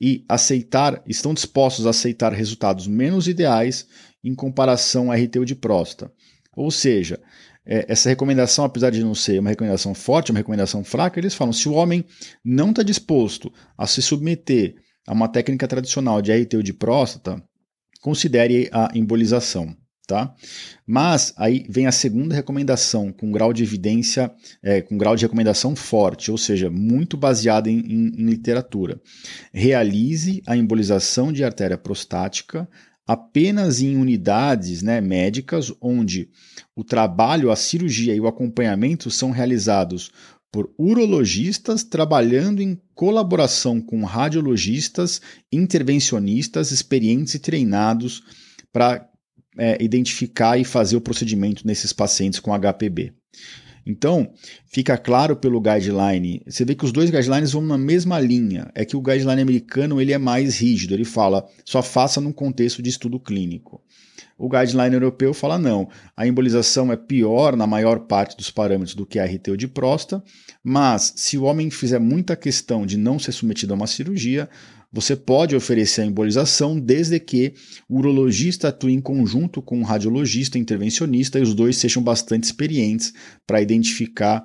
e 0.00 0.24
aceitar, 0.28 1.02
estão 1.06 1.32
dispostos 1.32 1.86
a 1.86 1.90
aceitar 1.90 2.32
resultados 2.32 2.86
menos 2.86 3.26
ideais 3.28 3.86
em 4.22 4.34
comparação 4.34 5.10
à 5.10 5.16
RTU 5.16 5.44
de 5.44 5.54
próstata. 5.54 6.12
Ou 6.56 6.70
seja, 6.70 7.20
é, 7.66 7.86
essa 7.88 8.08
recomendação, 8.08 8.64
apesar 8.64 8.90
de 8.90 9.02
não 9.02 9.14
ser 9.14 9.38
uma 9.40 9.50
recomendação 9.50 9.94
forte, 9.94 10.30
uma 10.30 10.38
recomendação 10.38 10.84
fraca, 10.84 11.18
eles 11.18 11.34
falam: 11.34 11.52
se 11.52 11.68
o 11.68 11.72
homem 11.72 12.04
não 12.44 12.70
está 12.70 12.82
disposto 12.82 13.52
a 13.76 13.86
se 13.86 14.02
submeter 14.02 14.74
a 15.06 15.12
uma 15.12 15.28
técnica 15.28 15.66
tradicional 15.66 16.20
de 16.20 16.32
RTU 16.32 16.62
de 16.62 16.72
próstata, 16.72 17.42
considere 18.00 18.68
a 18.72 18.90
embolização. 18.94 19.74
Tá? 20.06 20.34
Mas 20.86 21.32
aí 21.34 21.64
vem 21.66 21.86
a 21.86 21.92
segunda 21.92 22.34
recomendação, 22.34 23.10
com 23.10 23.32
grau 23.32 23.54
de 23.54 23.62
evidência, 23.62 24.30
é, 24.62 24.82
com 24.82 24.98
grau 24.98 25.16
de 25.16 25.24
recomendação 25.24 25.74
forte, 25.74 26.30
ou 26.30 26.36
seja, 26.36 26.68
muito 26.68 27.16
baseada 27.16 27.70
em, 27.70 27.78
em, 27.78 28.08
em 28.08 28.26
literatura. 28.26 29.00
Realize 29.50 30.42
a 30.46 30.54
embolização 30.58 31.32
de 31.32 31.42
artéria 31.42 31.78
prostática 31.78 32.68
apenas 33.06 33.80
em 33.80 33.96
unidades 33.96 34.82
né, 34.82 35.00
médicas 35.00 35.72
onde 35.80 36.28
o 36.74 36.82
trabalho, 36.82 37.50
a 37.50 37.56
cirurgia 37.56 38.14
e 38.14 38.20
o 38.20 38.26
acompanhamento 38.26 39.10
são 39.10 39.30
realizados 39.30 40.10
por 40.50 40.72
urologistas 40.78 41.82
trabalhando 41.82 42.62
em 42.62 42.80
colaboração 42.94 43.80
com 43.80 44.04
radiologistas, 44.04 45.20
intervencionistas 45.52 46.70
experientes 46.70 47.34
e 47.34 47.40
treinados 47.40 48.22
para 48.72 49.08
é, 49.58 49.82
identificar 49.82 50.56
e 50.56 50.64
fazer 50.64 50.96
o 50.96 51.00
procedimento 51.00 51.66
nesses 51.66 51.92
pacientes 51.92 52.38
com 52.38 52.52
HPB. 52.56 53.12
Então, 53.86 54.32
fica 54.66 54.96
claro 54.96 55.36
pelo 55.36 55.60
guideline, 55.60 56.42
você 56.46 56.64
vê 56.64 56.74
que 56.74 56.84
os 56.84 56.92
dois 56.92 57.10
guidelines 57.10 57.52
vão 57.52 57.62
na 57.62 57.76
mesma 57.76 58.18
linha, 58.18 58.70
é 58.74 58.84
que 58.84 58.96
o 58.96 59.00
guideline 59.02 59.42
americano 59.42 60.00
ele 60.00 60.12
é 60.12 60.18
mais 60.18 60.58
rígido, 60.58 60.94
ele 60.94 61.04
fala 61.04 61.46
só 61.64 61.82
faça 61.82 62.20
num 62.20 62.32
contexto 62.32 62.82
de 62.82 62.88
estudo 62.88 63.20
clínico. 63.20 63.82
O 64.36 64.48
guideline 64.48 64.94
europeu 64.94 65.32
fala 65.32 65.58
não, 65.58 65.88
a 66.16 66.26
embolização 66.26 66.92
é 66.92 66.96
pior 66.96 67.56
na 67.56 67.66
maior 67.66 68.00
parte 68.00 68.36
dos 68.36 68.50
parâmetros 68.50 68.94
do 68.94 69.06
que 69.06 69.18
a 69.18 69.24
RTU 69.24 69.56
de 69.56 69.68
próstata, 69.68 70.22
mas 70.62 71.12
se 71.16 71.38
o 71.38 71.44
homem 71.44 71.70
fizer 71.70 72.00
muita 72.00 72.34
questão 72.34 72.84
de 72.84 72.96
não 72.96 73.18
ser 73.18 73.30
submetido 73.30 73.72
a 73.72 73.76
uma 73.76 73.86
cirurgia, 73.86 74.48
você 74.92 75.16
pode 75.16 75.56
oferecer 75.56 76.02
a 76.02 76.06
embolização 76.06 76.78
desde 76.78 77.18
que 77.18 77.54
o 77.88 77.98
urologista 77.98 78.68
atue 78.68 78.92
em 78.92 79.00
conjunto 79.00 79.60
com 79.60 79.80
o 79.80 79.84
radiologista 79.84 80.56
intervencionista 80.56 81.38
e 81.38 81.42
os 81.42 81.52
dois 81.52 81.76
sejam 81.76 82.02
bastante 82.02 82.44
experientes 82.44 83.12
para 83.44 83.60
identificar 83.60 84.44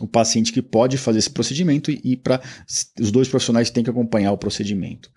o 0.00 0.06
paciente 0.06 0.52
que 0.52 0.62
pode 0.62 0.96
fazer 0.96 1.18
esse 1.18 1.30
procedimento 1.30 1.90
e, 1.90 2.16
para 2.16 2.40
os 3.00 3.10
dois 3.10 3.28
profissionais 3.28 3.70
têm 3.70 3.84
que 3.84 3.90
acompanhar 3.90 4.32
o 4.32 4.38
procedimento. 4.38 5.10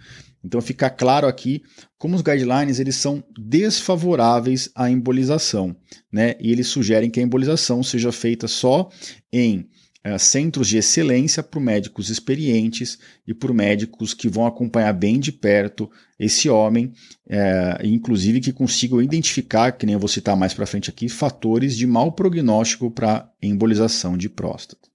Então 0.44 0.62
fica 0.62 0.90
claro 0.90 1.28
aqui 1.28 1.62
como 1.98 2.16
os 2.16 2.22
guidelines 2.22 2.80
eles 2.80 2.96
são 2.96 3.24
desfavoráveis 3.38 4.70
à 4.74 4.90
embolização, 4.90 5.76
né? 6.12 6.36
E 6.40 6.52
eles 6.52 6.68
sugerem 6.68 7.10
que 7.10 7.20
a 7.20 7.24
embolização 7.24 7.84
seja 7.84 8.12
feita 8.12 8.48
só 8.48 8.90
em 9.34 9.68
é, 10.04 10.18
centros 10.18 10.68
de 10.68 10.78
excelência 10.78 11.44
por 11.44 11.60
médicos 11.60 12.10
experientes 12.10 12.98
e 13.28 13.34
por 13.34 13.54
médicos 13.54 14.14
que 14.14 14.30
vão 14.30 14.46
acompanhar 14.46 14.94
bem 14.94 15.20
de 15.20 15.32
perto 15.32 15.90
esse 16.18 16.50
homem, 16.50 16.94
é, 17.28 17.80
inclusive 17.84 18.40
que 18.40 18.54
consigam 18.54 19.02
identificar, 19.02 19.72
que 19.74 19.86
nem 19.86 19.94
eu 19.94 20.00
vou 20.00 20.08
citar 20.08 20.36
mais 20.38 20.54
para 20.54 20.66
frente 20.66 20.90
aqui, 20.90 21.10
fatores 21.10 21.76
de 21.76 21.86
mau 21.86 22.12
prognóstico 22.12 22.90
para 22.90 23.30
embolização 23.42 24.18
de 24.18 24.30
próstata. 24.30 24.88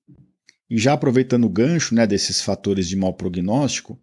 E 0.71 0.79
já 0.79 0.95
aproveitando 0.95 1.45
o 1.45 1.51
gancho 1.51 1.95
né, 1.95 2.07
desses 2.07 2.41
fatores 2.41 2.89
de 2.89 2.97
mau 2.97 3.13
prognóstico, 3.13 3.99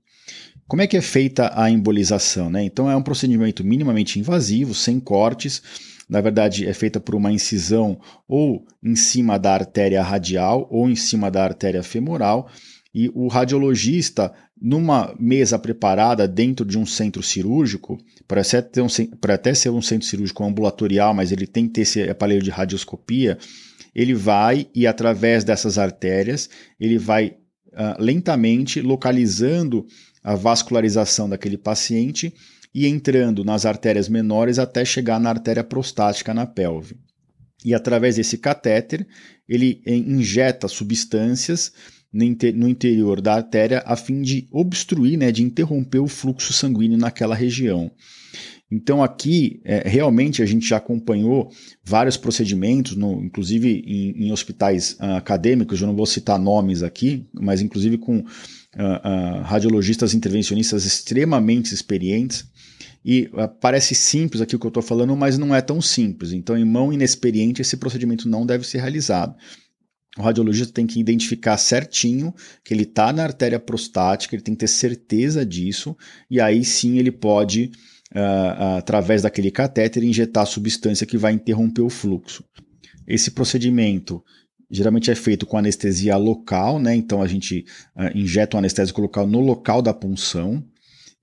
como 0.68 0.82
é 0.82 0.88
que 0.88 0.96
é 0.96 1.02
feita 1.02 1.52
a 1.54 1.70
embolização? 1.70 2.50
Né? 2.50 2.64
Então 2.64 2.90
é 2.90 2.96
um 2.96 3.04
procedimento 3.04 3.64
minimamente 3.64 4.20
invasivo, 4.20 4.74
sem 4.74 5.00
cortes, 5.00 5.62
na 6.12 6.20
verdade 6.20 6.68
é 6.68 6.74
feita 6.74 7.00
por 7.00 7.16
uma 7.16 7.32
incisão 7.32 7.98
ou 8.28 8.66
em 8.84 8.98
cima 8.98 9.40
da 9.40 9.54
artéria 9.54 10.04
radial 10.04 10.68
ou 10.70 10.90
em 10.90 10.96
cima 10.96 11.32
da 11.32 11.42
artéria 11.42 11.82
femoral, 11.82 12.50
e 12.94 13.10
o 13.16 13.30
radiologista, 13.30 14.34
numa 14.62 15.16
mesa 15.18 15.58
preparada 15.58 16.28
dentro 16.28 16.66
de 16.66 16.78
um 16.78 16.86
centro 16.86 17.24
cirúrgico, 17.24 17.98
para 18.28 18.42
até, 18.42 18.84
um, 18.84 18.88
até 19.30 19.54
ser 19.54 19.70
um 19.70 19.82
centro 19.82 20.06
cirúrgico 20.06 20.44
ambulatorial, 20.44 21.14
mas 21.14 21.32
ele 21.32 21.48
tem 21.48 21.66
que 21.66 21.74
ter 21.76 21.82
esse 21.82 22.02
aparelho 22.10 22.44
de 22.44 22.50
radioscopia, 22.50 23.38
ele 23.96 24.14
vai 24.14 24.68
e 24.76 24.86
através 24.86 25.46
dessas 25.46 25.78
artérias, 25.78 26.50
ele 26.78 26.98
vai 26.98 27.38
uh, 27.68 27.96
lentamente 27.98 28.82
localizando 28.82 29.86
a 30.22 30.36
vascularização 30.36 31.30
daquele 31.30 31.58
paciente 31.58 32.34
e 32.74 32.88
entrando 32.88 33.44
nas 33.44 33.66
artérias 33.66 34.08
menores 34.08 34.60
até 34.60 34.86
chegar 34.86 35.20
na 35.20 35.30
artéria 35.30 35.64
prostática 35.64 36.34
na 36.34 36.46
pelve. 36.46 36.96
E 37.64 37.74
através 37.74 38.16
desse 38.16 38.38
catéter, 38.38 39.06
ele 39.48 39.82
eh, 39.86 39.96
injeta 39.96 40.68
substâncias 40.68 41.72
no 42.14 42.68
interior 42.68 43.22
da 43.22 43.36
artéria 43.36 43.82
a 43.86 43.96
fim 43.96 44.22
de 44.22 44.48
obstruir, 44.52 45.18
né, 45.18 45.32
de 45.32 45.44
interromper 45.44 46.00
o 46.00 46.08
fluxo 46.08 46.52
sanguíneo 46.52 46.98
naquela 46.98 47.34
região. 47.34 47.90
Então 48.72 49.04
aqui 49.04 49.62
é, 49.66 49.88
realmente 49.88 50.42
a 50.42 50.46
gente 50.46 50.68
já 50.68 50.78
acompanhou 50.78 51.50
vários 51.84 52.16
procedimentos, 52.16 52.96
no, 52.96 53.22
inclusive 53.24 53.84
em, 53.86 54.28
em 54.28 54.32
hospitais 54.32 54.94
uh, 54.94 55.18
acadêmicos, 55.18 55.82
eu 55.82 55.88
não 55.88 55.96
vou 55.96 56.06
citar 56.06 56.40
nomes 56.40 56.82
aqui, 56.82 57.28
mas 57.34 57.62
inclusive 57.62 57.98
com 57.98 58.20
uh, 58.20 58.22
uh, 58.22 59.42
radiologistas 59.44 60.14
intervencionistas 60.14 60.86
extremamente 60.86 61.74
experientes, 61.74 62.46
e 63.04 63.30
uh, 63.34 63.48
parece 63.60 63.96
simples 63.96 64.42
aqui 64.42 64.56
o 64.56 64.60
que 64.60 64.66
eu 64.66 64.70
estou 64.70 64.84
falando, 64.84 65.16
mas 65.16 65.38
não 65.38 65.56
é 65.56 65.62
tão 65.62 65.82
simples. 65.82 66.32
Então, 66.32 66.58
em 66.58 66.66
mão 66.66 66.94
inexperiente, 66.94 67.62
esse 67.62 67.78
procedimento 67.78 68.30
não 68.30 68.46
deve 68.46 68.66
ser 68.66 68.80
realizado. 68.80 69.36
O 70.18 70.22
radiologista 70.22 70.74
tem 70.74 70.86
que 70.86 71.00
identificar 71.00 71.58
certinho 71.58 72.34
que 72.64 72.74
ele 72.74 72.84
está 72.84 73.14
na 73.14 73.24
artéria 73.24 73.60
prostática, 73.60 74.36
ele 74.36 74.44
tem 74.44 74.54
que 74.54 74.60
ter 74.60 74.68
certeza 74.68 75.46
disso, 75.46 75.96
e 76.30 76.40
aí 76.40 76.66
sim 76.66 76.98
ele 76.98 77.12
pode, 77.12 77.72
uh, 78.14 78.20
uh, 78.20 78.78
através 78.78 79.22
daquele 79.22 79.50
catéter, 79.50 80.04
injetar 80.04 80.44
a 80.44 80.48
substância 80.48 81.08
que 81.08 81.18
vai 81.18 81.34
interromper 81.34 81.82
o 81.82 81.90
fluxo. 81.90 82.44
Esse 83.08 83.32
procedimento 83.32 84.22
geralmente 84.70 85.12
é 85.12 85.16
feito 85.16 85.46
com 85.46 85.58
anestesia 85.58 86.16
local, 86.16 86.80
né? 86.80 86.96
Então 86.96 87.22
a 87.22 87.28
gente 87.28 87.66
uh, 87.96 88.18
injeta 88.18 88.56
um 88.56 88.60
anestésico 88.60 89.02
local 89.02 89.28
no 89.28 89.40
local 89.40 89.82
da 89.82 89.94
punção, 89.94 90.64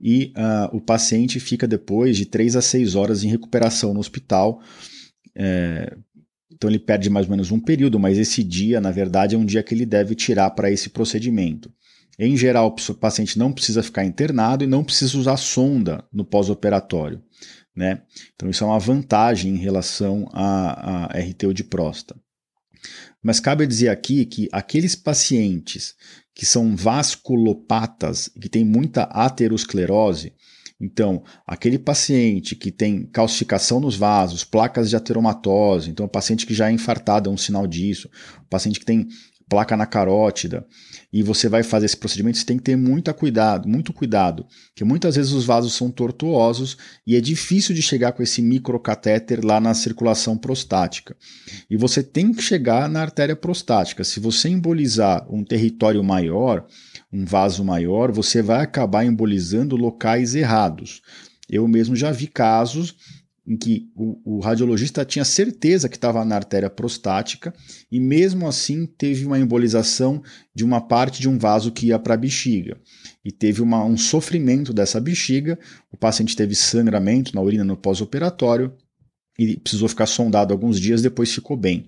e 0.00 0.32
uh, 0.36 0.76
o 0.76 0.80
paciente 0.80 1.40
fica 1.40 1.66
depois 1.66 2.16
de 2.16 2.24
3 2.24 2.56
a 2.56 2.62
6 2.62 2.94
horas 2.94 3.24
em 3.24 3.28
recuperação 3.28 3.92
no 3.92 4.00
hospital, 4.00 4.62
é, 5.34 5.96
Então 6.52 6.70
ele 6.70 6.78
perde 6.78 7.10
mais 7.10 7.26
ou 7.26 7.30
menos 7.30 7.50
um 7.50 7.60
período, 7.60 7.98
mas 7.98 8.18
esse 8.18 8.42
dia, 8.42 8.80
na 8.80 8.90
verdade, 8.90 9.34
é 9.34 9.38
um 9.38 9.44
dia 9.44 9.62
que 9.62 9.74
ele 9.74 9.86
deve 9.86 10.14
tirar 10.14 10.50
para 10.50 10.70
esse 10.70 10.90
procedimento. 10.90 11.72
Em 12.18 12.36
geral, 12.36 12.74
o 12.74 12.94
paciente 12.94 13.38
não 13.38 13.52
precisa 13.52 13.82
ficar 13.82 14.04
internado 14.04 14.64
e 14.64 14.66
não 14.66 14.82
precisa 14.82 15.16
usar 15.16 15.36
sonda 15.36 16.04
no 16.12 16.24
pós-operatório. 16.24 17.22
Né? 17.76 18.02
Então, 18.34 18.50
isso 18.50 18.64
é 18.64 18.66
uma 18.66 18.78
vantagem 18.78 19.54
em 19.54 19.58
relação 19.58 20.28
a 20.32 21.08
RTU 21.16 21.54
de 21.54 21.62
próstata. 21.62 22.20
Mas 23.22 23.40
cabe 23.40 23.66
dizer 23.66 23.88
aqui 23.88 24.24
que 24.24 24.48
aqueles 24.52 24.94
pacientes 24.94 25.94
que 26.38 26.47
são 26.47 26.76
vasculopatas, 26.76 28.30
que 28.40 28.49
têm 28.49 28.64
muita 28.64 29.02
aterosclerose, 29.02 30.33
então, 30.80 31.25
aquele 31.45 31.76
paciente 31.76 32.54
que 32.54 32.71
tem 32.71 33.04
calcificação 33.07 33.80
nos 33.80 33.97
vasos, 33.97 34.45
placas 34.45 34.88
de 34.88 34.95
ateromatose, 34.95 35.90
então 35.90 36.07
o 36.07 36.09
paciente 36.09 36.47
que 36.47 36.54
já 36.54 36.68
é 36.68 36.73
infartado 36.73 37.28
é 37.28 37.33
um 37.33 37.37
sinal 37.37 37.66
disso, 37.66 38.09
o 38.40 38.49
paciente 38.49 38.78
que 38.78 38.87
tem 38.87 39.09
placa 39.48 39.76
na 39.76 39.86
carótida, 39.86 40.66
e 41.12 41.22
você 41.22 41.48
vai 41.48 41.62
fazer 41.62 41.86
esse 41.86 41.96
procedimento, 41.96 42.38
você 42.38 42.44
tem 42.44 42.58
que 42.58 42.64
ter 42.64 42.76
muito 42.76 43.12
cuidado, 43.14 43.68
muito 43.68 43.92
cuidado, 43.92 44.46
porque 44.68 44.84
muitas 44.84 45.16
vezes 45.16 45.32
os 45.32 45.46
vasos 45.46 45.72
são 45.72 45.90
tortuosos 45.90 46.76
e 47.06 47.16
é 47.16 47.20
difícil 47.20 47.74
de 47.74 47.80
chegar 47.80 48.12
com 48.12 48.22
esse 48.22 48.42
microcatéter 48.42 49.44
lá 49.44 49.58
na 49.58 49.72
circulação 49.72 50.36
prostática. 50.36 51.16
E 51.70 51.76
você 51.76 52.02
tem 52.02 52.32
que 52.32 52.42
chegar 52.42 52.88
na 52.88 53.00
artéria 53.00 53.34
prostática. 53.34 54.04
Se 54.04 54.20
você 54.20 54.48
embolizar 54.48 55.26
um 55.32 55.42
território 55.42 56.04
maior, 56.04 56.66
um 57.10 57.24
vaso 57.24 57.64
maior, 57.64 58.12
você 58.12 58.42
vai 58.42 58.62
acabar 58.62 59.04
embolizando 59.04 59.76
locais 59.76 60.34
errados. 60.34 61.00
Eu 61.48 61.66
mesmo 61.66 61.96
já 61.96 62.12
vi 62.12 62.26
casos 62.26 62.94
em 63.48 63.56
que 63.56 63.90
o, 63.96 64.36
o 64.36 64.40
radiologista 64.40 65.06
tinha 65.06 65.24
certeza 65.24 65.88
que 65.88 65.96
estava 65.96 66.22
na 66.22 66.36
artéria 66.36 66.68
prostática 66.68 67.54
e 67.90 67.98
mesmo 67.98 68.46
assim 68.46 68.84
teve 68.86 69.24
uma 69.24 69.38
embolização 69.38 70.22
de 70.54 70.62
uma 70.62 70.82
parte 70.82 71.18
de 71.20 71.28
um 71.28 71.38
vaso 71.38 71.72
que 71.72 71.86
ia 71.86 71.98
para 71.98 72.12
a 72.12 72.18
bexiga. 72.18 72.78
E 73.24 73.32
teve 73.32 73.62
uma, 73.62 73.82
um 73.82 73.96
sofrimento 73.96 74.72
dessa 74.74 75.00
bexiga, 75.00 75.58
o 75.90 75.96
paciente 75.96 76.36
teve 76.36 76.54
sangramento 76.54 77.34
na 77.34 77.40
urina 77.40 77.64
no 77.64 77.76
pós-operatório 77.76 78.70
e 79.38 79.57
precisou 79.57 79.88
ficar 79.88 80.07
sondado 80.07 80.52
alguns 80.52 80.80
dias, 80.80 81.00
depois 81.00 81.33
ficou 81.33 81.57
bem. 81.57 81.87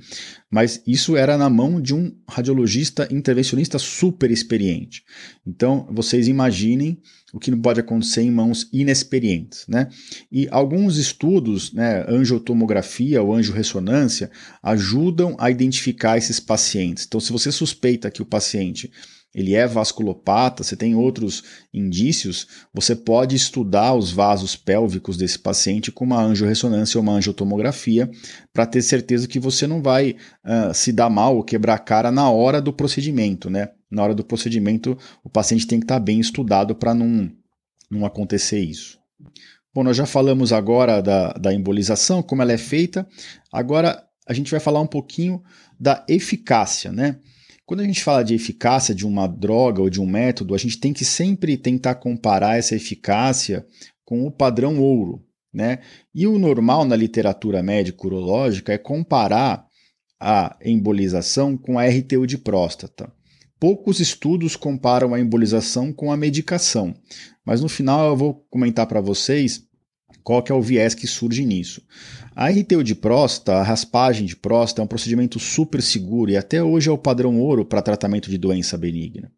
Mas 0.49 0.80
isso 0.87 1.16
era 1.16 1.37
na 1.37 1.50
mão 1.50 1.80
de 1.80 1.92
um 1.92 2.14
radiologista 2.28 3.09
intervencionista 3.11 3.78
super 3.78 4.30
experiente. 4.30 5.02
Então, 5.45 5.88
vocês 5.90 6.28
imaginem 6.28 6.99
o 7.33 7.38
que 7.40 7.50
não 7.50 7.61
pode 7.61 7.80
acontecer 7.80 8.23
em 8.23 8.30
mãos 8.30 8.69
inexperientes. 8.73 9.64
Né? 9.69 9.88
E 10.30 10.49
alguns 10.50 10.97
estudos, 10.97 11.73
né, 11.73 12.04
angiotomografia 12.09 13.23
ou 13.23 13.35
angiorressonância, 13.35 14.30
ajudam 14.62 15.37
a 15.38 15.50
identificar 15.50 16.19
esses 16.19 16.38
pacientes. 16.38 17.04
Então, 17.07 17.21
se 17.21 17.33
você 17.33 17.50
suspeita 17.50 18.11
que 18.11 18.23
o 18.23 18.26
paciente 18.26 18.90
ele 19.34 19.54
é 19.54 19.66
vasculopata, 19.66 20.64
você 20.64 20.76
tem 20.76 20.94
outros 20.94 21.42
indícios, 21.72 22.49
você 22.75 22.96
pode 22.96 23.37
estudar 23.37 23.94
os 23.94 24.10
vasos 24.10 24.56
pélvicos 24.56 25.16
desse 25.16 25.38
paciente 25.38 25.92
com 25.92 26.04
uma 26.04 26.20
angiorressonância 26.20 26.99
ou 26.99 27.02
uma 27.02 27.12
angiotomografia 27.12 28.10
para 28.52 28.66
ter 28.66 28.82
certeza 28.82 29.28
que 29.28 29.38
você 29.38 29.66
não 29.66 29.80
vai 29.80 30.16
uh, 30.44 30.75
se 30.75 30.92
dar 30.92 31.08
mal 31.08 31.37
ou 31.37 31.44
quebrar 31.44 31.75
a 31.75 31.78
cara 31.78 32.10
na 32.10 32.28
hora 32.28 32.60
do 32.60 32.72
procedimento, 32.72 33.49
né? 33.49 33.70
Na 33.90 34.02
hora 34.02 34.14
do 34.14 34.25
procedimento, 34.25 34.99
o 35.22 35.30
paciente 35.30 35.66
tem 35.66 35.78
que 35.78 35.84
estar 35.84 35.96
tá 35.96 36.00
bem 36.00 36.18
estudado 36.18 36.75
para 36.75 36.92
não, 36.92 37.30
não 37.90 38.04
acontecer 38.04 38.60
isso. 38.60 38.99
Bom, 39.72 39.84
nós 39.84 39.96
já 39.96 40.06
falamos 40.06 40.52
agora 40.52 41.00
da, 41.00 41.32
da 41.34 41.54
embolização, 41.54 42.20
como 42.22 42.42
ela 42.42 42.52
é 42.52 42.58
feita. 42.58 43.06
Agora 43.52 44.04
a 44.26 44.32
gente 44.32 44.50
vai 44.50 44.58
falar 44.58 44.80
um 44.80 44.87
pouquinho 44.87 45.40
da 45.78 46.04
eficácia, 46.08 46.90
né? 46.90 47.20
Quando 47.70 47.82
a 47.82 47.84
gente 47.84 48.02
fala 48.02 48.24
de 48.24 48.34
eficácia 48.34 48.92
de 48.92 49.06
uma 49.06 49.28
droga 49.28 49.80
ou 49.80 49.88
de 49.88 50.00
um 50.00 50.06
método, 50.06 50.56
a 50.56 50.58
gente 50.58 50.80
tem 50.80 50.92
que 50.92 51.04
sempre 51.04 51.56
tentar 51.56 51.94
comparar 51.94 52.58
essa 52.58 52.74
eficácia 52.74 53.64
com 54.04 54.26
o 54.26 54.30
padrão 54.32 54.80
ouro. 54.80 55.24
Né? 55.54 55.78
E 56.12 56.26
o 56.26 56.36
normal 56.36 56.84
na 56.84 56.97
literatura 56.97 57.62
médica 57.62 58.04
urológica 58.04 58.73
é 58.73 58.76
comparar 58.76 59.64
a 60.18 60.56
embolização 60.64 61.56
com 61.56 61.78
a 61.78 61.86
RTU 61.86 62.26
de 62.26 62.38
próstata. 62.38 63.08
Poucos 63.60 64.00
estudos 64.00 64.56
comparam 64.56 65.14
a 65.14 65.21
embolização 65.21 65.92
com 65.92 66.10
a 66.10 66.16
medicação, 66.16 66.92
mas 67.47 67.60
no 67.60 67.68
final 67.68 68.04
eu 68.08 68.16
vou 68.16 68.34
comentar 68.50 68.88
para 68.88 69.00
vocês 69.00 69.64
qual 70.23 70.43
que 70.43 70.52
é 70.52 70.54
o 70.54 70.63
viés 70.63 70.95
que 70.95 71.06
surge 71.06 71.45
nisso. 71.45 71.83
A 72.35 72.49
RTU 72.49 72.83
de 72.83 72.95
próstata, 72.95 73.54
a 73.54 73.63
raspagem 73.63 74.26
de 74.26 74.37
próstata, 74.37 74.83
é 74.83 74.85
um 74.85 74.89
procedimento 74.89 75.39
super 75.39 75.83
seguro 75.83 76.30
e 76.30 76.37
até 76.37 76.63
hoje 76.63 76.89
é 76.89 76.93
o 76.93 76.99
padrão 76.99 77.39
ouro 77.39 77.65
para 77.65 77.83
tratamento 77.83 78.30
de 78.30 78.39
doença 78.39 78.78
benigna. 78.78 79.30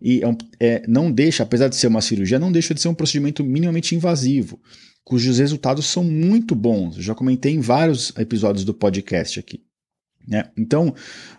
E 0.00 0.22
é, 0.24 0.36
é, 0.58 0.82
não 0.88 1.10
deixa, 1.10 1.42
apesar 1.42 1.68
de 1.68 1.76
ser 1.76 1.86
uma 1.86 2.00
cirurgia, 2.00 2.38
não 2.38 2.50
deixa 2.50 2.74
de 2.74 2.80
ser 2.80 2.88
um 2.88 2.94
procedimento 2.94 3.44
minimamente 3.44 3.94
invasivo, 3.94 4.60
cujos 5.04 5.38
resultados 5.38 5.86
são 5.86 6.02
muito 6.02 6.54
bons. 6.54 6.96
Eu 6.96 7.02
já 7.02 7.14
comentei 7.14 7.52
em 7.52 7.60
vários 7.60 8.12
episódios 8.18 8.64
do 8.64 8.74
podcast 8.74 9.38
aqui. 9.38 9.62
Né? 10.26 10.50
Então, 10.56 10.94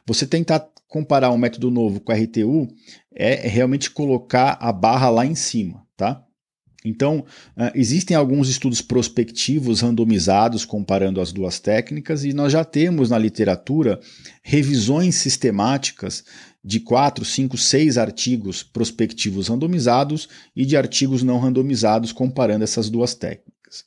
você 0.05 0.25
tentar 0.25 0.67
comparar 0.87 1.31
um 1.31 1.37
método 1.37 1.71
novo 1.71 1.99
com 1.99 2.11
a 2.11 2.15
RTU 2.15 2.67
é 3.11 3.47
realmente 3.47 3.89
colocar 3.89 4.57
a 4.61 4.71
barra 4.71 5.09
lá 5.09 5.25
em 5.25 5.35
cima, 5.35 5.85
tá? 5.97 6.23
Então, 6.85 7.19
uh, 7.57 7.71
existem 7.73 8.15
alguns 8.15 8.49
estudos 8.49 8.81
prospectivos 8.81 9.81
randomizados 9.81 10.65
comparando 10.65 11.21
as 11.21 11.31
duas 11.31 11.59
técnicas, 11.59 12.23
e 12.23 12.33
nós 12.33 12.51
já 12.51 12.63
temos 12.65 13.09
na 13.09 13.17
literatura 13.17 13.99
revisões 14.41 15.15
sistemáticas 15.15 16.23
de 16.63 16.79
4, 16.79 17.25
5, 17.25 17.57
6 17.57 17.97
artigos 17.97 18.63
prospectivos 18.63 19.47
randomizados 19.49 20.29
e 20.55 20.65
de 20.65 20.77
artigos 20.77 21.21
não 21.21 21.39
randomizados 21.39 22.11
comparando 22.11 22.63
essas 22.63 22.89
duas 22.89 23.13
técnicas. 23.13 23.85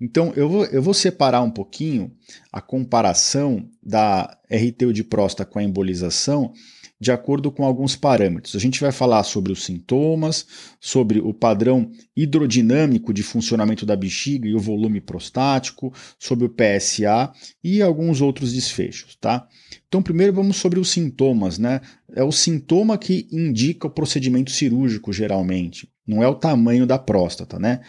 Então, 0.00 0.32
eu 0.36 0.48
vou, 0.48 0.64
eu 0.66 0.82
vou 0.82 0.94
separar 0.94 1.42
um 1.42 1.50
pouquinho 1.50 2.12
a 2.52 2.60
comparação 2.60 3.68
da 3.82 4.38
RTU 4.50 4.92
de 4.92 5.02
próstata 5.02 5.50
com 5.50 5.58
a 5.58 5.62
embolização 5.62 6.52
de 6.98 7.12
acordo 7.12 7.50
com 7.50 7.64
alguns 7.64 7.94
parâmetros. 7.94 8.56
A 8.56 8.58
gente 8.58 8.80
vai 8.80 8.90
falar 8.90 9.22
sobre 9.22 9.52
os 9.52 9.64
sintomas, 9.64 10.46
sobre 10.80 11.20
o 11.20 11.34
padrão 11.34 11.90
hidrodinâmico 12.16 13.12
de 13.12 13.22
funcionamento 13.22 13.84
da 13.84 13.94
bexiga 13.94 14.48
e 14.48 14.54
o 14.54 14.60
volume 14.60 15.00
prostático, 15.00 15.92
sobre 16.18 16.46
o 16.46 16.48
PSA 16.50 17.30
e 17.62 17.82
alguns 17.82 18.20
outros 18.20 18.52
desfechos, 18.52 19.16
tá? 19.16 19.46
Então, 19.88 20.02
primeiro 20.02 20.32
vamos 20.32 20.56
sobre 20.56 20.80
os 20.80 20.88
sintomas, 20.88 21.58
né? 21.58 21.80
É 22.14 22.24
o 22.24 22.32
sintoma 22.32 22.96
que 22.96 23.28
indica 23.30 23.86
o 23.86 23.90
procedimento 23.90 24.50
cirúrgico, 24.50 25.12
geralmente, 25.12 25.88
não 26.06 26.22
é 26.22 26.28
o 26.28 26.34
tamanho 26.34 26.86
da 26.86 26.98
próstata, 26.98 27.58
né? 27.58 27.80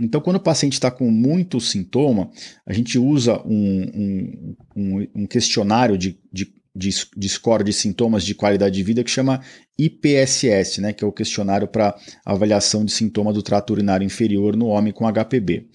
Então, 0.00 0.20
quando 0.20 0.36
o 0.36 0.40
paciente 0.40 0.72
está 0.72 0.90
com 0.90 1.10
muito 1.10 1.60
sintoma, 1.60 2.30
a 2.64 2.72
gente 2.72 2.98
usa 2.98 3.38
um, 3.44 4.56
um, 4.74 5.06
um 5.14 5.26
questionário 5.26 5.98
de, 5.98 6.18
de 6.32 6.50
de, 6.74 6.90
de 7.16 7.28
score 7.28 7.64
de 7.64 7.72
sintomas 7.72 8.24
de 8.24 8.34
qualidade 8.34 8.76
de 8.76 8.82
vida 8.82 9.02
que 9.02 9.10
chama 9.10 9.40
IPSS, 9.78 10.80
né, 10.80 10.92
que 10.92 11.04
é 11.04 11.06
o 11.06 11.12
questionário 11.12 11.66
para 11.66 11.96
avaliação 12.24 12.84
de 12.84 12.92
sintoma 12.92 13.32
do 13.32 13.42
trato 13.42 13.72
urinário 13.72 14.04
inferior 14.04 14.56
no 14.56 14.66
homem 14.66 14.92
com 14.92 15.10
HPB. 15.10 15.68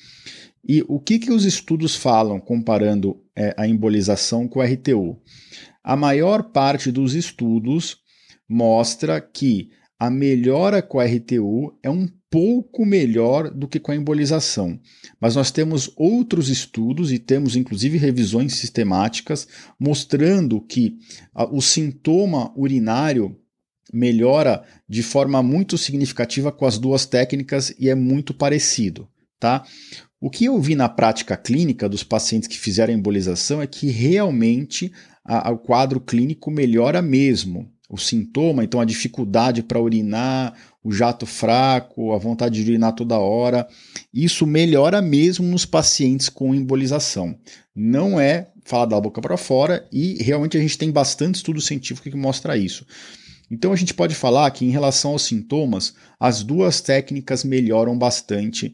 E 0.67 0.83
o 0.87 0.99
que, 0.99 1.19
que 1.19 1.31
os 1.31 1.45
estudos 1.45 1.95
falam 1.95 2.39
comparando 2.39 3.21
é, 3.35 3.53
a 3.57 3.67
embolização 3.67 4.47
com 4.47 4.61
a 4.61 4.65
RTU? 4.65 5.21
A 5.83 5.95
maior 5.95 6.51
parte 6.51 6.91
dos 6.91 7.13
estudos 7.13 7.97
mostra 8.49 9.21
que 9.21 9.69
a 9.99 10.09
melhora 10.09 10.81
com 10.81 10.99
a 10.99 11.05
RTU 11.05 11.77
é 11.83 11.89
um 11.89 12.07
pouco 12.35 12.85
melhor 12.85 13.49
do 13.49 13.65
que 13.65 13.79
com 13.79 13.93
a 13.93 13.95
embolização. 13.95 14.77
Mas 15.21 15.37
nós 15.37 15.51
temos 15.51 15.89
outros 15.95 16.49
estudos 16.49 17.13
e 17.13 17.17
temos 17.17 17.55
inclusive 17.55 17.97
revisões 17.97 18.55
sistemáticas 18.55 19.47
mostrando 19.79 20.59
que 20.59 20.97
o 21.49 21.61
sintoma 21.61 22.51
urinário 22.53 23.39
melhora 23.93 24.65
de 24.85 25.01
forma 25.01 25.41
muito 25.41 25.77
significativa 25.77 26.51
com 26.51 26.65
as 26.65 26.77
duas 26.77 27.05
técnicas 27.05 27.73
e 27.79 27.87
é 27.87 27.95
muito 27.95 28.33
parecido, 28.33 29.07
tá? 29.39 29.65
O 30.19 30.29
que 30.29 30.43
eu 30.43 30.59
vi 30.59 30.75
na 30.75 30.89
prática 30.89 31.37
clínica 31.37 31.87
dos 31.87 32.03
pacientes 32.03 32.49
que 32.49 32.59
fizeram 32.59 32.93
embolização 32.93 33.61
é 33.61 33.67
que 33.67 33.87
realmente 33.87 34.91
a, 35.23 35.47
a, 35.47 35.51
o 35.53 35.57
quadro 35.57 36.01
clínico 36.01 36.51
melhora 36.51 37.01
mesmo 37.01 37.73
o 37.89 37.97
sintoma, 37.97 38.63
então 38.63 38.79
a 38.79 38.85
dificuldade 38.85 39.61
para 39.61 39.79
urinar, 39.79 40.53
o 40.83 40.91
jato 40.91 41.25
fraco, 41.25 42.13
a 42.13 42.17
vontade 42.17 42.63
de 42.63 42.69
urinar 42.69 42.93
toda 42.93 43.17
hora, 43.17 43.67
isso 44.13 44.45
melhora 44.45 45.01
mesmo 45.01 45.45
nos 45.45 45.65
pacientes 45.65 46.29
com 46.29 46.55
embolização. 46.55 47.37
Não 47.75 48.19
é 48.19 48.49
falar 48.63 48.85
da 48.85 48.99
boca 48.99 49.21
para 49.21 49.37
fora 49.37 49.87
e 49.91 50.21
realmente 50.23 50.57
a 50.57 50.59
gente 50.59 50.77
tem 50.77 50.91
bastante 50.91 51.35
estudo 51.35 51.61
científico 51.61 52.09
que 52.09 52.17
mostra 52.17 52.57
isso. 52.57 52.85
Então 53.49 53.71
a 53.71 53.75
gente 53.75 53.93
pode 53.93 54.15
falar 54.15 54.49
que 54.51 54.65
em 54.65 54.71
relação 54.71 55.11
aos 55.11 55.23
sintomas, 55.23 55.93
as 56.19 56.43
duas 56.43 56.81
técnicas 56.81 57.43
melhoram 57.43 57.97
bastante 57.97 58.73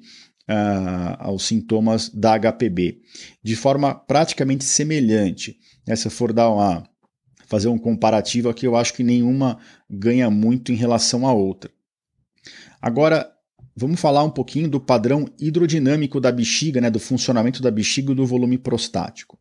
uh, 0.49 1.15
aos 1.19 1.43
sintomas 1.45 2.09
da 2.09 2.37
HPB, 2.39 2.99
de 3.43 3.55
forma 3.55 3.93
praticamente 3.93 4.63
semelhante. 4.63 5.57
Né? 5.85 5.95
Se 5.95 6.07
eu 6.07 6.11
for 6.11 6.31
dar 6.31 6.49
uma, 6.49 6.83
fazer 7.51 7.67
um 7.67 7.77
comparativo 7.77 8.47
aqui, 8.47 8.65
eu 8.65 8.77
acho 8.77 8.93
que 8.93 9.03
nenhuma 9.03 9.57
ganha 9.89 10.29
muito 10.29 10.71
em 10.71 10.75
relação 10.75 11.27
à 11.27 11.33
outra. 11.33 11.69
Agora, 12.81 13.29
vamos 13.75 13.99
falar 13.99 14.23
um 14.23 14.29
pouquinho 14.29 14.69
do 14.69 14.79
padrão 14.79 15.27
hidrodinâmico 15.37 16.21
da 16.21 16.31
bexiga, 16.31 16.79
né, 16.79 16.89
do 16.89 16.97
funcionamento 16.97 17.61
da 17.61 17.69
bexiga 17.69 18.13
e 18.13 18.15
do 18.15 18.25
volume 18.25 18.57
prostático. 18.57 19.37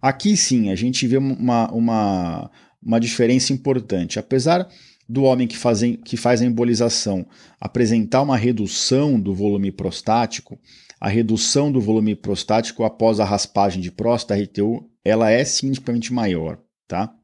Aqui 0.00 0.36
sim, 0.36 0.70
a 0.70 0.76
gente 0.76 1.04
vê 1.08 1.18
uma, 1.18 1.68
uma, 1.72 2.50
uma 2.80 3.00
diferença 3.00 3.52
importante. 3.52 4.20
Apesar 4.20 4.68
do 5.08 5.24
homem 5.24 5.48
que, 5.48 5.56
fazem, 5.56 5.96
que 5.96 6.16
faz 6.16 6.40
a 6.40 6.44
embolização 6.44 7.26
apresentar 7.60 8.22
uma 8.22 8.36
redução 8.36 9.18
do 9.18 9.34
volume 9.34 9.72
prostático, 9.72 10.56
a 11.00 11.08
redução 11.08 11.72
do 11.72 11.80
volume 11.80 12.14
prostático 12.14 12.84
após 12.84 13.18
a 13.18 13.24
raspagem 13.24 13.82
de 13.82 13.90
próstata, 13.90 14.40
RTU, 14.40 14.88
ela 15.04 15.28
é 15.28 15.44
significativamente 15.44 16.12
maior, 16.12 16.60
tá? 16.86 17.17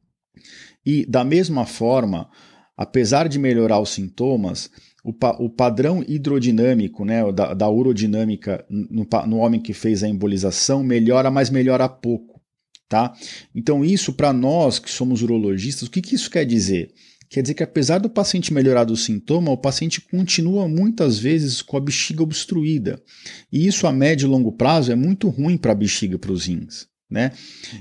E 0.84 1.06
da 1.06 1.24
mesma 1.24 1.64
forma, 1.64 2.28
apesar 2.76 3.28
de 3.28 3.38
melhorar 3.38 3.80
os 3.80 3.90
sintomas, 3.90 4.70
o, 5.04 5.12
pa 5.12 5.36
o 5.38 5.50
padrão 5.50 6.04
hidrodinâmico, 6.06 7.04
né, 7.04 7.30
da, 7.32 7.54
da 7.54 7.68
urodinâmica 7.68 8.64
no, 8.68 9.06
no 9.26 9.36
homem 9.36 9.60
que 9.60 9.72
fez 9.72 10.02
a 10.02 10.08
embolização 10.08 10.82
melhora, 10.82 11.30
mas 11.30 11.50
melhora 11.50 11.88
pouco, 11.88 12.40
tá? 12.88 13.12
Então 13.54 13.84
isso 13.84 14.14
para 14.14 14.32
nós 14.32 14.78
que 14.78 14.90
somos 14.90 15.22
urologistas, 15.22 15.88
o 15.88 15.90
que, 15.90 16.00
que 16.00 16.14
isso 16.14 16.30
quer 16.30 16.44
dizer? 16.44 16.92
Quer 17.28 17.42
dizer 17.42 17.54
que 17.54 17.62
apesar 17.62 17.98
do 17.98 18.08
paciente 18.08 18.54
melhorar 18.54 18.84
do 18.84 18.96
sintoma, 18.96 19.50
o 19.50 19.56
paciente 19.56 20.00
continua 20.00 20.68
muitas 20.68 21.18
vezes 21.18 21.60
com 21.60 21.76
a 21.76 21.80
bexiga 21.80 22.22
obstruída. 22.22 23.02
E 23.50 23.66
isso 23.66 23.86
a 23.88 23.92
médio 23.92 24.26
e 24.26 24.30
longo 24.30 24.52
prazo 24.52 24.92
é 24.92 24.94
muito 24.94 25.28
ruim 25.28 25.56
para 25.56 25.72
a 25.72 25.74
bexiga, 25.74 26.16
para 26.16 26.30
os 26.30 26.46
rins. 26.46 26.86
Né? 27.10 27.32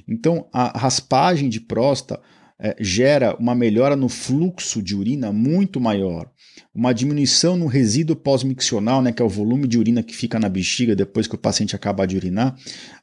Então, 0.08 0.48
a 0.52 0.76
raspagem 0.78 1.50
de 1.50 1.60
próstata 1.60 2.20
é, 2.64 2.78
gera 2.80 3.36
uma 3.38 3.54
melhora 3.54 3.94
no 3.94 4.08
fluxo 4.08 4.82
de 4.82 4.96
urina 4.96 5.34
muito 5.34 5.82
maior, 5.82 6.32
uma 6.74 6.94
diminuição 6.94 7.58
no 7.58 7.68
resíduo 7.68 8.16
pós-miccional, 8.16 9.02
né, 9.02 9.12
que 9.12 9.22
é 9.22 9.26
o 9.26 9.30
volume 9.30 9.68
de 9.68 9.78
urina 9.78 10.02
que 10.02 10.16
fica 10.16 10.40
na 10.40 10.48
bexiga 10.48 10.96
depois 10.96 11.28
que 11.28 11.36
o 11.36 11.38
paciente 11.38 11.76
acaba 11.76 12.08
de 12.08 12.16
urinar. 12.16 12.56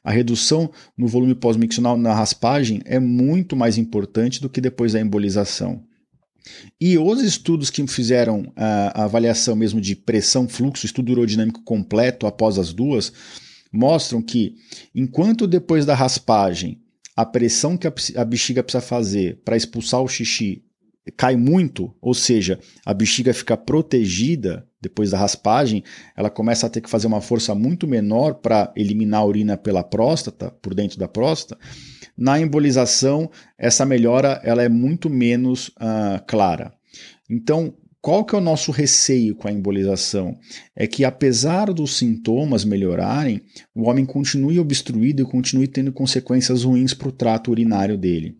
A 0.03 0.09
redução 0.09 0.71
no 0.97 1.07
volume 1.07 1.35
pós-miccional 1.35 1.95
na 1.95 2.11
raspagem 2.11 2.81
é 2.85 2.99
muito 2.99 3.55
mais 3.55 3.77
importante 3.77 4.41
do 4.41 4.49
que 4.49 4.59
depois 4.59 4.93
da 4.93 4.99
embolização. 4.99 5.83
E 6.79 6.97
os 6.97 7.21
estudos 7.21 7.69
que 7.69 7.85
fizeram 7.85 8.51
a, 8.55 9.03
avaliação 9.03 9.55
mesmo 9.55 9.79
de 9.79 9.95
pressão-fluxo, 9.95 10.87
estudo 10.87 11.11
urodinâmico 11.11 11.63
completo 11.63 12.25
após 12.25 12.57
as 12.57 12.73
duas, 12.73 13.13
mostram 13.71 14.23
que 14.23 14.55
enquanto 14.93 15.45
depois 15.45 15.85
da 15.85 15.93
raspagem 15.93 16.80
a 17.15 17.25
pressão 17.25 17.77
que 17.77 17.87
a 17.87 18.25
bexiga 18.25 18.63
precisa 18.63 18.81
fazer 18.81 19.41
para 19.43 19.57
expulsar 19.57 20.01
o 20.01 20.07
xixi 20.07 20.63
cai 21.17 21.35
muito, 21.35 21.93
ou 21.99 22.13
seja, 22.13 22.59
a 22.85 22.93
bexiga 22.93 23.33
fica 23.33 23.57
protegida 23.57 24.67
depois 24.79 25.11
da 25.11 25.17
raspagem, 25.17 25.83
ela 26.15 26.29
começa 26.29 26.65
a 26.65 26.69
ter 26.69 26.81
que 26.81 26.89
fazer 26.89 27.07
uma 27.07 27.21
força 27.21 27.53
muito 27.53 27.87
menor 27.87 28.35
para 28.35 28.71
eliminar 28.75 29.21
a 29.21 29.25
urina 29.25 29.57
pela 29.57 29.83
próstata, 29.83 30.51
por 30.61 30.73
dentro 30.73 30.97
da 30.97 31.07
próstata. 31.07 31.59
Na 32.17 32.39
embolização, 32.39 33.29
essa 33.57 33.85
melhora 33.85 34.41
ela 34.43 34.63
é 34.63 34.69
muito 34.69 35.09
menos 35.09 35.69
uh, 35.69 36.23
clara. 36.27 36.73
Então, 37.29 37.73
qual 38.01 38.25
que 38.25 38.33
é 38.33 38.37
o 38.37 38.41
nosso 38.41 38.71
receio 38.71 39.35
com 39.35 39.47
a 39.47 39.51
embolização? 39.51 40.37
É 40.75 40.87
que 40.87 41.05
apesar 41.05 41.71
dos 41.71 41.97
sintomas 41.97 42.65
melhorarem, 42.65 43.41
o 43.75 43.87
homem 43.87 44.05
continue 44.05 44.59
obstruído 44.59 45.21
e 45.21 45.25
continue 45.25 45.67
tendo 45.67 45.93
consequências 45.93 46.63
ruins 46.63 46.95
para 46.95 47.09
o 47.09 47.11
trato 47.11 47.51
urinário 47.51 47.97
dele. 47.97 48.37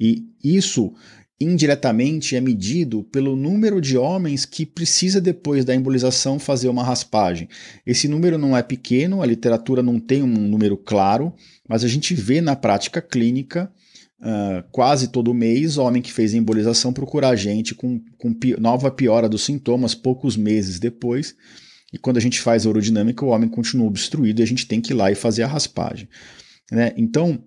E 0.00 0.24
isso 0.42 0.92
indiretamente 1.40 2.34
é 2.34 2.40
medido 2.40 3.04
pelo 3.04 3.36
número 3.36 3.80
de 3.80 3.96
homens 3.96 4.44
que 4.44 4.64
precisa 4.64 5.20
depois 5.20 5.64
da 5.64 5.74
embolização 5.74 6.38
fazer 6.38 6.68
uma 6.68 6.82
raspagem. 6.82 7.48
Esse 7.86 8.08
número 8.08 8.38
não 8.38 8.56
é 8.56 8.62
pequeno, 8.62 9.22
a 9.22 9.26
literatura 9.26 9.82
não 9.82 10.00
tem 10.00 10.22
um 10.22 10.26
número 10.26 10.76
claro, 10.76 11.32
mas 11.68 11.84
a 11.84 11.88
gente 11.88 12.14
vê 12.14 12.40
na 12.40 12.56
prática 12.56 13.02
clínica 13.02 13.70
uh, 14.20 14.62
quase 14.70 15.08
todo 15.08 15.34
mês 15.34 15.78
homem 15.78 16.02
que 16.02 16.12
fez 16.12 16.34
embolização 16.34 16.92
procurar 16.92 17.30
a 17.30 17.36
gente 17.36 17.74
com, 17.74 18.00
com 18.18 18.32
pi 18.32 18.58
nova 18.60 18.90
piora 18.90 19.28
dos 19.28 19.44
sintomas 19.44 19.94
poucos 19.94 20.36
meses 20.36 20.78
depois. 20.78 21.34
E 21.92 21.98
quando 21.98 22.16
a 22.16 22.20
gente 22.20 22.40
faz 22.40 22.66
a 22.66 22.68
urodinâmica, 22.68 23.24
o 23.24 23.28
homem 23.28 23.48
continua 23.48 23.86
obstruído 23.86 24.40
e 24.40 24.42
a 24.42 24.46
gente 24.46 24.66
tem 24.66 24.80
que 24.80 24.92
ir 24.92 24.96
lá 24.96 25.10
e 25.10 25.14
fazer 25.14 25.44
a 25.44 25.46
raspagem. 25.46 26.08
Né? 26.70 26.92
Então, 26.96 27.42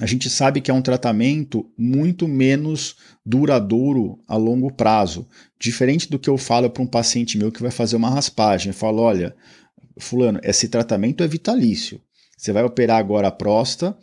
a 0.00 0.06
gente 0.06 0.30
sabe 0.30 0.60
que 0.60 0.70
é 0.70 0.74
um 0.74 0.80
tratamento 0.80 1.70
muito 1.76 2.26
menos 2.26 2.96
duradouro 3.24 4.18
a 4.26 4.36
longo 4.36 4.72
prazo. 4.72 5.28
Diferente 5.60 6.08
do 6.08 6.18
que 6.18 6.30
eu 6.30 6.38
falo 6.38 6.70
para 6.70 6.82
um 6.82 6.86
paciente 6.86 7.36
meu 7.36 7.52
que 7.52 7.60
vai 7.60 7.70
fazer 7.70 7.96
uma 7.96 8.08
raspagem. 8.08 8.68
Eu 8.68 8.74
falo: 8.74 9.02
olha, 9.02 9.34
Fulano, 9.98 10.40
esse 10.42 10.68
tratamento 10.68 11.22
é 11.22 11.28
vitalício. 11.28 12.00
Você 12.38 12.52
vai 12.52 12.64
operar 12.64 12.98
agora 12.98 13.28
a 13.28 13.32
próstata 13.32 13.96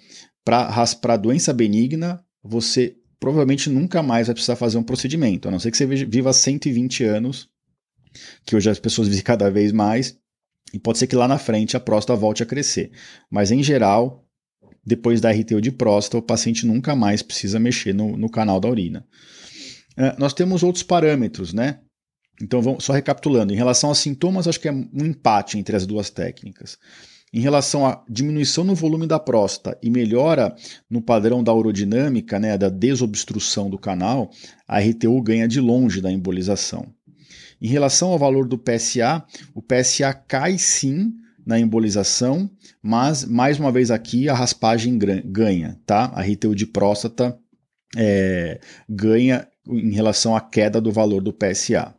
para 1.01 1.17
doença 1.17 1.53
benigna, 1.53 2.23
você 2.43 2.95
provavelmente 3.19 3.69
nunca 3.69 4.01
mais 4.01 4.27
vai 4.27 4.33
precisar 4.33 4.55
fazer 4.55 4.77
um 4.77 4.83
procedimento, 4.83 5.47
a 5.47 5.51
não 5.51 5.59
ser 5.59 5.71
que 5.71 5.77
você 5.77 5.85
viva 5.85 6.33
120 6.33 7.03
anos, 7.03 7.49
que 8.45 8.55
hoje 8.55 8.69
as 8.69 8.79
pessoas 8.79 9.07
vivem 9.07 9.23
cada 9.23 9.49
vez 9.51 9.71
mais, 9.71 10.17
e 10.73 10.79
pode 10.79 10.97
ser 10.97 11.07
que 11.07 11.15
lá 11.15 11.27
na 11.27 11.37
frente 11.37 11.75
a 11.75 11.79
próstata 11.79 12.19
volte 12.19 12.43
a 12.43 12.45
crescer. 12.45 12.91
Mas 13.29 13.51
em 13.51 13.61
geral, 13.61 14.25
depois 14.85 15.19
da 15.19 15.31
RTO 15.31 15.61
de 15.61 15.71
próstata, 15.71 16.17
o 16.17 16.21
paciente 16.21 16.65
nunca 16.65 16.95
mais 16.95 17.21
precisa 17.21 17.59
mexer 17.59 17.93
no, 17.93 18.15
no 18.17 18.29
canal 18.29 18.59
da 18.59 18.69
urina. 18.69 19.05
Uh, 19.97 20.17
nós 20.17 20.33
temos 20.33 20.63
outros 20.63 20.83
parâmetros, 20.83 21.53
né? 21.53 21.79
Então, 22.41 22.61
vamos, 22.61 22.85
só 22.85 22.93
recapitulando, 22.93 23.51
em 23.51 23.57
relação 23.57 23.89
aos 23.89 23.97
sintomas, 23.97 24.47
acho 24.47 24.59
que 24.59 24.69
é 24.69 24.71
um 24.71 25.05
empate 25.05 25.57
entre 25.57 25.75
as 25.75 25.85
duas 25.85 26.09
técnicas. 26.09 26.77
Em 27.31 27.39
relação 27.39 27.85
à 27.85 28.03
diminuição 28.09 28.63
no 28.63 28.73
volume 28.73 29.05
da 29.05 29.19
próstata 29.19 29.77
e 29.83 29.89
melhora 29.89 30.55
no 30.89 31.01
padrão 31.01 31.43
da 31.43 31.53
urodinâmica, 31.53 32.39
né, 32.39 32.57
da 32.57 32.69
desobstrução 32.69 33.69
do 33.69 33.77
canal, 33.77 34.31
a 34.67 34.79
RTU 34.79 35.21
ganha 35.21 35.47
de 35.47 35.59
longe 35.59 36.01
da 36.01 36.11
embolização. 36.11 36.87
Em 37.61 37.67
relação 37.67 38.09
ao 38.09 38.17
valor 38.17 38.47
do 38.47 38.57
PSA, 38.57 39.23
o 39.53 39.61
PSA 39.61 40.13
cai 40.13 40.57
sim 40.57 41.13
na 41.45 41.59
embolização, 41.59 42.49
mas 42.81 43.25
mais 43.25 43.59
uma 43.59 43.71
vez 43.71 43.91
aqui 43.91 44.29
a 44.29 44.33
raspagem 44.33 44.97
ganha, 45.25 45.79
tá? 45.85 46.11
A 46.13 46.21
RTU 46.21 46.55
de 46.55 46.65
próstata 46.65 47.37
é, 47.97 48.59
ganha 48.87 49.47
em 49.67 49.91
relação 49.91 50.35
à 50.35 50.41
queda 50.41 50.79
do 50.79 50.91
valor 50.91 51.21
do 51.21 51.33
PSA. 51.33 51.93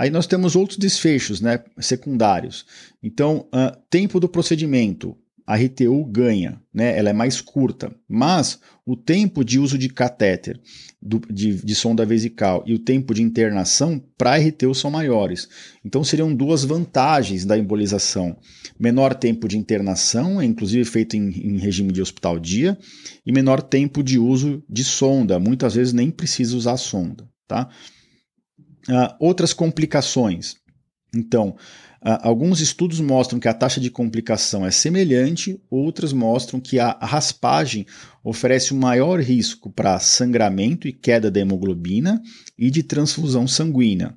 Aí 0.00 0.08
nós 0.08 0.26
temos 0.26 0.56
outros 0.56 0.78
desfechos 0.78 1.42
né, 1.42 1.62
secundários. 1.78 2.64
Então, 3.02 3.46
uh, 3.54 3.78
tempo 3.90 4.18
do 4.18 4.30
procedimento 4.30 5.14
a 5.46 5.56
RTU 5.56 6.06
ganha, 6.06 6.58
né? 6.72 6.96
ela 6.98 7.10
é 7.10 7.12
mais 7.12 7.42
curta, 7.42 7.94
mas 8.08 8.58
o 8.86 8.96
tempo 8.96 9.44
de 9.44 9.58
uso 9.58 9.76
de 9.76 9.90
catéter, 9.90 10.58
do, 11.02 11.20
de, 11.30 11.56
de 11.56 11.74
sonda 11.74 12.06
vesical 12.06 12.64
e 12.66 12.72
o 12.72 12.78
tempo 12.78 13.12
de 13.12 13.22
internação 13.22 14.02
para 14.16 14.36
a 14.36 14.38
RTU 14.38 14.74
são 14.74 14.90
maiores. 14.90 15.46
Então 15.84 16.02
seriam 16.02 16.34
duas 16.34 16.64
vantagens 16.64 17.44
da 17.44 17.58
embolização. 17.58 18.38
Menor 18.78 19.12
tempo 19.12 19.46
de 19.46 19.58
internação, 19.58 20.40
é 20.40 20.46
inclusive 20.46 20.84
feito 20.86 21.14
em, 21.14 21.28
em 21.28 21.58
regime 21.58 21.92
de 21.92 22.00
hospital 22.00 22.38
dia, 22.38 22.78
e 23.26 23.30
menor 23.30 23.60
tempo 23.60 24.02
de 24.02 24.18
uso 24.18 24.62
de 24.66 24.82
sonda. 24.82 25.38
Muitas 25.38 25.74
vezes 25.74 25.92
nem 25.92 26.10
precisa 26.10 26.56
usar 26.56 26.78
sonda. 26.78 27.28
Tá? 27.46 27.68
Uh, 28.90 29.14
outras 29.20 29.52
complicações. 29.52 30.56
Então, 31.14 31.56
Uh, 32.02 32.16
alguns 32.22 32.60
estudos 32.60 32.98
mostram 32.98 33.38
que 33.38 33.46
a 33.46 33.52
taxa 33.52 33.78
de 33.78 33.90
complicação 33.90 34.64
é 34.64 34.70
semelhante, 34.70 35.60
outros 35.70 36.14
mostram 36.14 36.58
que 36.58 36.80
a 36.80 36.92
raspagem 36.92 37.84
oferece 38.24 38.72
um 38.72 38.78
maior 38.78 39.20
risco 39.20 39.70
para 39.70 39.98
sangramento 39.98 40.88
e 40.88 40.94
queda 40.94 41.30
da 41.30 41.40
hemoglobina 41.40 42.22
e 42.58 42.70
de 42.70 42.82
transfusão 42.82 43.46
sanguínea. 43.46 44.14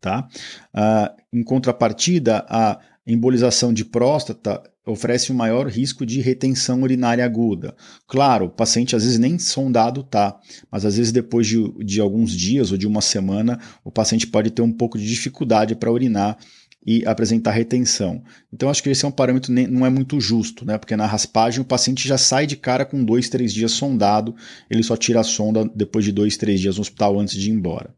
Tá? 0.00 0.28
Uh, 0.72 1.38
em 1.40 1.42
contrapartida, 1.42 2.46
a 2.48 2.78
embolização 3.04 3.72
de 3.72 3.84
próstata 3.84 4.62
oferece 4.86 5.32
um 5.32 5.36
maior 5.36 5.66
risco 5.66 6.06
de 6.06 6.20
retenção 6.20 6.82
urinária 6.82 7.24
aguda. 7.24 7.74
Claro, 8.08 8.46
o 8.46 8.50
paciente 8.50 8.96
às 8.96 9.04
vezes 9.04 9.18
nem 9.18 9.38
sondado 9.38 10.02
tá, 10.02 10.38
mas 10.70 10.84
às 10.84 10.96
vezes 10.96 11.12
depois 11.12 11.46
de, 11.46 11.72
de 11.84 12.00
alguns 12.00 12.32
dias 12.32 12.72
ou 12.72 12.78
de 12.78 12.86
uma 12.86 13.00
semana, 13.00 13.60
o 13.84 13.90
paciente 13.90 14.26
pode 14.26 14.50
ter 14.50 14.62
um 14.62 14.72
pouco 14.72 14.98
de 14.98 15.06
dificuldade 15.06 15.74
para 15.74 15.92
urinar 15.92 16.38
e 16.84 17.04
apresentar 17.04 17.50
retenção. 17.50 18.22
Então, 18.52 18.70
acho 18.70 18.82
que 18.82 18.88
esse 18.88 19.04
é 19.04 19.08
um 19.08 19.12
parâmetro 19.12 19.52
nem, 19.52 19.66
não 19.66 19.84
é 19.84 19.90
muito 19.90 20.18
justo, 20.18 20.64
né? 20.64 20.78
porque 20.78 20.96
na 20.96 21.06
raspagem 21.06 21.60
o 21.60 21.64
paciente 21.64 22.08
já 22.08 22.16
sai 22.16 22.46
de 22.46 22.56
cara 22.56 22.86
com 22.86 23.04
dois, 23.04 23.28
três 23.28 23.52
dias 23.52 23.72
sondado, 23.72 24.34
ele 24.70 24.82
só 24.82 24.96
tira 24.96 25.20
a 25.20 25.24
sonda 25.24 25.70
depois 25.74 26.04
de 26.04 26.12
dois, 26.12 26.38
três 26.38 26.58
dias 26.58 26.76
no 26.76 26.80
hospital 26.80 27.18
antes 27.20 27.34
de 27.34 27.50
ir 27.50 27.52
embora. 27.52 27.94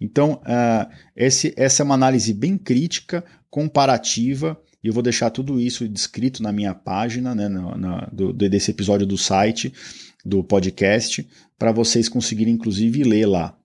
Então, 0.00 0.40
uh, 0.44 0.88
esse, 1.16 1.52
essa 1.56 1.82
é 1.82 1.84
uma 1.84 1.94
análise 1.94 2.32
bem 2.32 2.56
crítica, 2.56 3.24
comparativa 3.50 4.58
E 4.82 4.88
eu 4.88 4.92
vou 4.92 5.02
deixar 5.02 5.30
tudo 5.30 5.60
isso 5.60 5.88
descrito 5.88 6.42
na 6.42 6.52
minha 6.52 6.74
página, 6.74 7.34
né, 7.34 7.48
na, 7.48 7.76
na, 7.76 8.08
do, 8.12 8.32
desse 8.32 8.70
episódio 8.70 9.06
do 9.06 9.18
site, 9.18 9.72
do 10.24 10.42
podcast, 10.44 11.28
para 11.58 11.72
vocês 11.72 12.08
conseguirem, 12.08 12.54
inclusive, 12.54 13.02
ler 13.02 13.26
lá. 13.26 13.56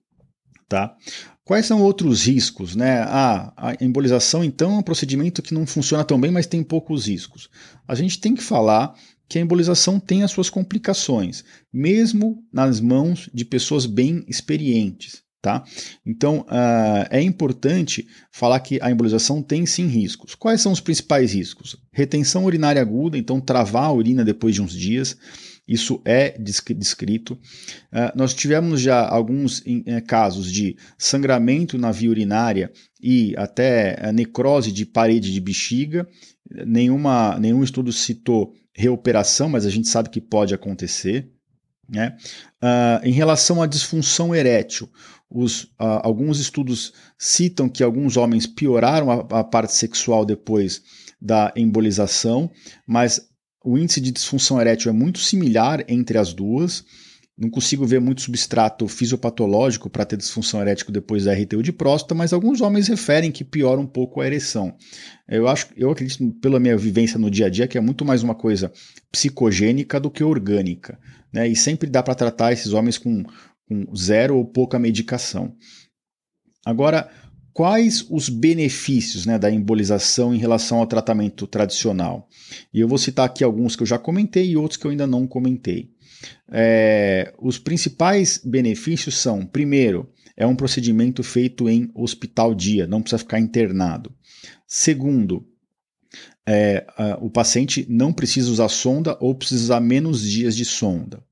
Tá? 0.68 0.96
Quais 1.44 1.66
são 1.66 1.82
outros 1.82 2.26
riscos? 2.26 2.74
Né? 2.74 3.00
Ah, 3.02 3.52
a 3.56 3.84
embolização, 3.84 4.42
então, 4.42 4.74
é 4.74 4.78
um 4.78 4.82
procedimento 4.82 5.42
que 5.42 5.54
não 5.54 5.66
funciona 5.66 6.02
tão 6.02 6.18
bem, 6.18 6.30
mas 6.30 6.46
tem 6.46 6.62
poucos 6.62 7.06
riscos. 7.06 7.50
A 7.86 7.94
gente 7.94 8.18
tem 8.18 8.34
que 8.34 8.42
falar 8.42 8.94
que 9.28 9.38
a 9.38 9.42
embolização 9.42 10.00
tem 10.00 10.22
as 10.22 10.30
suas 10.30 10.50
complicações, 10.50 11.44
mesmo 11.72 12.42
nas 12.52 12.80
mãos 12.80 13.28
de 13.32 13.44
pessoas 13.44 13.86
bem 13.86 14.24
experientes. 14.26 15.22
Tá? 15.44 15.62
Então, 16.06 16.38
uh, 16.48 17.06
é 17.10 17.20
importante 17.20 18.08
falar 18.32 18.58
que 18.60 18.78
a 18.80 18.90
embolização 18.90 19.42
tem 19.42 19.66
sim 19.66 19.86
riscos. 19.86 20.34
Quais 20.34 20.62
são 20.62 20.72
os 20.72 20.80
principais 20.80 21.34
riscos? 21.34 21.76
Retenção 21.92 22.46
urinária 22.46 22.80
aguda, 22.80 23.18
então 23.18 23.38
travar 23.42 23.84
a 23.84 23.92
urina 23.92 24.24
depois 24.24 24.54
de 24.54 24.62
uns 24.62 24.72
dias, 24.72 25.18
isso 25.66 26.00
é 26.04 26.36
descrito. 26.38 27.34
Uh, 27.34 28.12
nós 28.14 28.34
tivemos 28.34 28.80
já 28.80 29.06
alguns 29.06 29.60
uh, 29.60 30.02
casos 30.06 30.50
de 30.52 30.76
sangramento 30.98 31.78
na 31.78 31.90
via 31.90 32.10
urinária 32.10 32.70
e 33.02 33.34
até 33.36 33.98
uh, 34.02 34.12
necrose 34.12 34.70
de 34.70 34.84
parede 34.84 35.32
de 35.32 35.40
bexiga. 35.40 36.06
Nenhuma, 36.66 37.38
nenhum 37.38 37.62
estudo 37.62 37.92
citou 37.92 38.54
reoperação, 38.74 39.48
mas 39.48 39.64
a 39.64 39.70
gente 39.70 39.88
sabe 39.88 40.10
que 40.10 40.20
pode 40.20 40.54
acontecer. 40.54 41.30
Né? 41.86 42.16
em 43.02 43.12
relação 43.12 43.60
à 43.60 43.66
disfunção 43.66 44.34
erétil, 44.34 44.88
os, 45.34 45.64
uh, 45.64 45.98
alguns 46.04 46.38
estudos 46.38 46.92
citam 47.18 47.68
que 47.68 47.82
alguns 47.82 48.16
homens 48.16 48.46
pioraram 48.46 49.10
a, 49.10 49.40
a 49.40 49.44
parte 49.44 49.72
sexual 49.72 50.24
depois 50.24 50.80
da 51.20 51.52
embolização, 51.56 52.48
mas 52.86 53.28
o 53.64 53.76
índice 53.76 54.00
de 54.00 54.12
disfunção 54.12 54.60
erétil 54.60 54.90
é 54.90 54.94
muito 54.94 55.18
similar 55.18 55.84
entre 55.88 56.18
as 56.18 56.32
duas. 56.32 56.84
Não 57.36 57.50
consigo 57.50 57.84
ver 57.84 58.00
muito 58.00 58.20
substrato 58.20 58.86
fisiopatológico 58.86 59.90
para 59.90 60.04
ter 60.04 60.16
disfunção 60.16 60.60
erétil 60.60 60.92
depois 60.92 61.24
da 61.24 61.32
RTU 61.32 61.64
de 61.64 61.72
próstata, 61.72 62.14
mas 62.14 62.32
alguns 62.32 62.60
homens 62.60 62.86
referem 62.86 63.32
que 63.32 63.42
piora 63.42 63.80
um 63.80 63.86
pouco 63.86 64.20
a 64.20 64.26
ereção. 64.26 64.76
Eu 65.28 65.48
acho, 65.48 65.66
eu 65.76 65.90
acredito 65.90 66.30
pela 66.40 66.60
minha 66.60 66.76
vivência 66.76 67.18
no 67.18 67.28
dia 67.28 67.46
a 67.46 67.48
dia 67.48 67.66
que 67.66 67.76
é 67.76 67.80
muito 67.80 68.04
mais 68.04 68.22
uma 68.22 68.36
coisa 68.36 68.70
psicogênica 69.10 69.98
do 69.98 70.12
que 70.12 70.22
orgânica, 70.22 70.96
né? 71.32 71.48
E 71.48 71.56
sempre 71.56 71.90
dá 71.90 72.04
para 72.04 72.14
tratar 72.14 72.52
esses 72.52 72.72
homens 72.72 72.98
com 72.98 73.24
com 73.68 73.94
zero 73.94 74.36
ou 74.36 74.44
pouca 74.44 74.78
medicação. 74.78 75.54
Agora, 76.64 77.10
quais 77.52 78.04
os 78.10 78.28
benefícios 78.28 79.26
né, 79.26 79.38
da 79.38 79.50
embolização 79.50 80.34
em 80.34 80.38
relação 80.38 80.78
ao 80.78 80.86
tratamento 80.86 81.46
tradicional? 81.46 82.28
E 82.72 82.80
eu 82.80 82.88
vou 82.88 82.98
citar 82.98 83.26
aqui 83.26 83.44
alguns 83.44 83.76
que 83.76 83.82
eu 83.82 83.86
já 83.86 83.98
comentei 83.98 84.50
e 84.50 84.56
outros 84.56 84.76
que 84.76 84.86
eu 84.86 84.90
ainda 84.90 85.06
não 85.06 85.26
comentei. 85.26 85.90
É, 86.50 87.34
os 87.38 87.58
principais 87.58 88.40
benefícios 88.44 89.16
são, 89.16 89.44
primeiro, 89.44 90.10
é 90.36 90.46
um 90.46 90.56
procedimento 90.56 91.22
feito 91.22 91.68
em 91.68 91.90
hospital 91.94 92.54
dia, 92.54 92.86
não 92.86 93.00
precisa 93.00 93.18
ficar 93.18 93.38
internado. 93.38 94.12
Segundo, 94.66 95.46
é, 96.46 96.84
o 97.20 97.30
paciente 97.30 97.86
não 97.88 98.12
precisa 98.12 98.50
usar 98.50 98.68
sonda 98.68 99.16
ou 99.20 99.34
precisa 99.34 99.64
usar 99.64 99.80
menos 99.80 100.22
dias 100.22 100.56
de 100.56 100.64
sonda. 100.64 101.22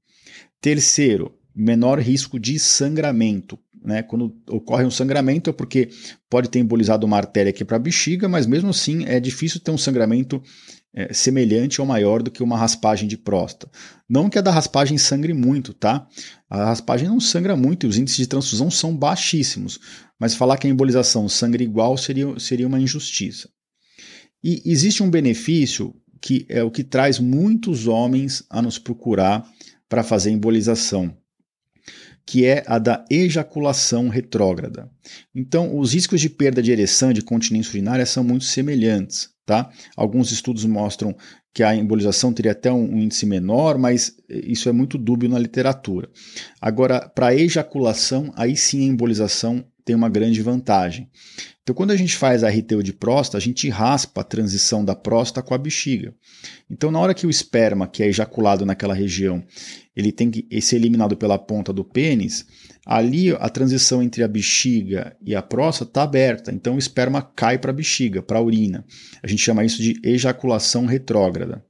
Terceiro, 0.60 1.36
menor 1.54 1.98
risco 1.98 2.38
de 2.38 2.58
sangramento. 2.58 3.58
Né? 3.84 4.02
Quando 4.02 4.34
ocorre 4.48 4.84
um 4.84 4.90
sangramento 4.90 5.50
é 5.50 5.52
porque 5.52 5.88
pode 6.30 6.48
ter 6.48 6.60
embolizado 6.60 7.06
uma 7.06 7.16
artéria 7.16 7.50
aqui 7.50 7.64
para 7.64 7.76
a 7.76 7.80
bexiga, 7.80 8.28
mas 8.28 8.46
mesmo 8.46 8.70
assim 8.70 9.04
é 9.06 9.18
difícil 9.18 9.60
ter 9.60 9.70
um 9.70 9.78
sangramento 9.78 10.40
é, 10.94 11.12
semelhante 11.12 11.80
ou 11.80 11.86
maior 11.86 12.22
do 12.22 12.30
que 12.30 12.42
uma 12.42 12.56
raspagem 12.56 13.08
de 13.08 13.16
próstata. 13.16 13.70
Não 14.08 14.28
que 14.28 14.38
a 14.38 14.42
da 14.42 14.50
raspagem 14.50 14.98
sangre 14.98 15.32
muito, 15.32 15.72
tá? 15.72 16.06
A 16.48 16.66
raspagem 16.66 17.08
não 17.08 17.18
sangra 17.18 17.56
muito 17.56 17.86
e 17.86 17.88
os 17.88 17.96
índices 17.96 18.18
de 18.18 18.26
transfusão 18.26 18.70
são 18.70 18.94
baixíssimos, 18.94 19.80
mas 20.18 20.34
falar 20.34 20.58
que 20.58 20.66
a 20.66 20.70
embolização 20.70 21.28
sangra 21.28 21.62
igual 21.62 21.96
seria, 21.96 22.38
seria 22.38 22.66
uma 22.66 22.80
injustiça. 22.80 23.48
E 24.44 24.62
existe 24.66 25.02
um 25.02 25.10
benefício 25.10 25.94
que 26.20 26.46
é 26.48 26.62
o 26.62 26.70
que 26.70 26.84
traz 26.84 27.18
muitos 27.18 27.86
homens 27.86 28.44
a 28.48 28.62
nos 28.62 28.78
procurar 28.78 29.44
para 29.88 30.04
fazer 30.04 30.30
embolização, 30.30 31.16
que 32.24 32.44
é 32.44 32.62
a 32.66 32.78
da 32.78 33.04
ejaculação 33.10 34.08
retrógrada. 34.08 34.90
Então, 35.34 35.78
os 35.78 35.92
riscos 35.92 36.20
de 36.20 36.30
perda 36.30 36.62
de 36.62 36.70
ereção 36.70 37.10
e 37.10 37.14
de 37.14 37.22
continência 37.22 37.70
urinária 37.70 38.06
são 38.06 38.22
muito 38.22 38.44
semelhantes. 38.44 39.30
Tá? 39.44 39.70
Alguns 39.96 40.30
estudos 40.30 40.64
mostram 40.64 41.16
que 41.52 41.62
a 41.62 41.74
embolização 41.74 42.32
teria 42.32 42.52
até 42.52 42.72
um, 42.72 42.96
índice 42.96 43.26
menor, 43.26 43.76
mas 43.76 44.16
isso 44.28 44.68
é 44.68 44.72
muito 44.72 44.96
dúbio 44.96 45.28
na 45.28 45.38
literatura. 45.38 46.08
Agora, 46.60 47.08
para 47.08 47.34
ejaculação, 47.34 48.32
aí 48.36 48.56
sim 48.56 48.80
a 48.82 48.92
embolização 48.92 49.64
tem 49.84 49.94
uma 49.94 50.08
grande 50.08 50.40
vantagem. 50.42 51.08
Então, 51.62 51.74
quando 51.74 51.92
a 51.92 51.96
gente 51.96 52.16
faz 52.16 52.42
a 52.42 52.48
RTU 52.48 52.82
de 52.82 52.92
próstata, 52.92 53.38
a 53.38 53.40
gente 53.40 53.68
raspa 53.68 54.20
a 54.20 54.24
transição 54.24 54.84
da 54.84 54.96
próstata 54.96 55.46
com 55.46 55.54
a 55.54 55.58
bexiga. 55.58 56.12
Então, 56.68 56.90
na 56.90 56.98
hora 56.98 57.14
que 57.14 57.26
o 57.26 57.30
esperma, 57.30 57.86
que 57.86 58.02
é 58.02 58.08
ejaculado 58.08 58.66
naquela 58.66 58.94
região, 58.94 59.44
ele 59.94 60.10
tem 60.10 60.28
que 60.30 60.60
ser 60.60 60.76
eliminado 60.76 61.16
pela 61.16 61.38
ponta 61.38 61.72
do 61.72 61.84
pênis, 61.84 62.44
ali 62.84 63.30
a 63.30 63.48
transição 63.48 64.02
entre 64.02 64.24
a 64.24 64.28
bexiga 64.28 65.16
e 65.24 65.36
a 65.36 65.42
próstata 65.42 65.90
está 65.90 66.02
aberta. 66.02 66.50
Então, 66.52 66.74
o 66.74 66.78
esperma 66.78 67.22
cai 67.22 67.58
para 67.58 67.70
a 67.70 67.74
bexiga, 67.74 68.20
para 68.20 68.38
a 68.38 68.42
urina. 68.42 68.84
A 69.22 69.28
gente 69.28 69.42
chama 69.42 69.64
isso 69.64 69.80
de 69.80 70.00
ejaculação 70.02 70.84
retrógrada. 70.84 71.64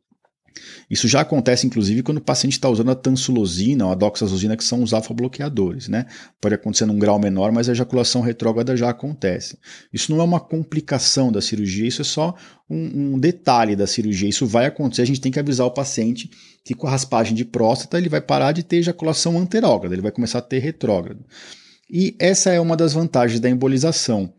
Isso 0.91 1.09
já 1.09 1.21
acontece, 1.21 1.67
inclusive, 1.67 2.03
quando 2.03 2.19
o 2.19 2.23
paciente 2.23 2.55
está 2.55 2.69
usando 2.69 2.91
a 2.91 2.95
tansulosina 2.95 3.87
ou 3.87 3.93
a 3.93 3.95
doxazosina, 3.95 4.57
que 4.57 4.65
são 4.65 4.83
os 4.83 4.93
alfa-bloqueadores. 4.93 5.89
Né? 5.89 6.07
Pode 6.41 6.55
acontecer 6.55 6.87
num 6.87 6.99
grau 6.99 7.19
menor, 7.19 7.53
mas 7.53 7.69
a 7.69 7.73
ejaculação 7.73 8.21
retrógrada 8.21 8.77
já 8.77 8.91
acontece. 8.91 9.59
Isso 9.93 10.13
não 10.13 10.21
é 10.21 10.25
uma 10.25 10.41
complicação 10.41 11.33
da 11.33 11.41
cirurgia, 11.41 11.87
isso 11.87 12.03
é 12.03 12.05
só 12.05 12.35
um, 12.69 13.15
um 13.15 13.19
detalhe 13.19 13.75
da 13.75 13.87
cirurgia. 13.87 14.29
Isso 14.29 14.47
vai 14.47 14.67
acontecer, 14.67 15.03
a 15.03 15.07
gente 15.07 15.21
tem 15.21 15.33
que 15.33 15.41
avisar 15.41 15.67
o 15.67 15.71
paciente 15.71 16.31
que 16.65 16.75
com 16.75 16.87
a 16.87 16.91
raspagem 16.91 17.35
de 17.35 17.45
próstata 17.45 17.99
ele 17.99 18.09
vai 18.09 18.21
parar 18.21 18.53
de 18.53 18.63
ter 18.63 18.77
ejaculação 18.77 19.39
anterógrada, 19.39 19.95
ele 19.95 20.03
vai 20.03 20.13
começar 20.13 20.39
a 20.39 20.43
ter 20.43 20.61
retrógrado. 20.61 21.25
E 21.91 22.17
essa 22.19 22.51
é 22.51 22.61
uma 22.61 22.77
das 22.77 22.93
vantagens 22.93 23.41
da 23.41 23.51
embolização, 23.51 24.33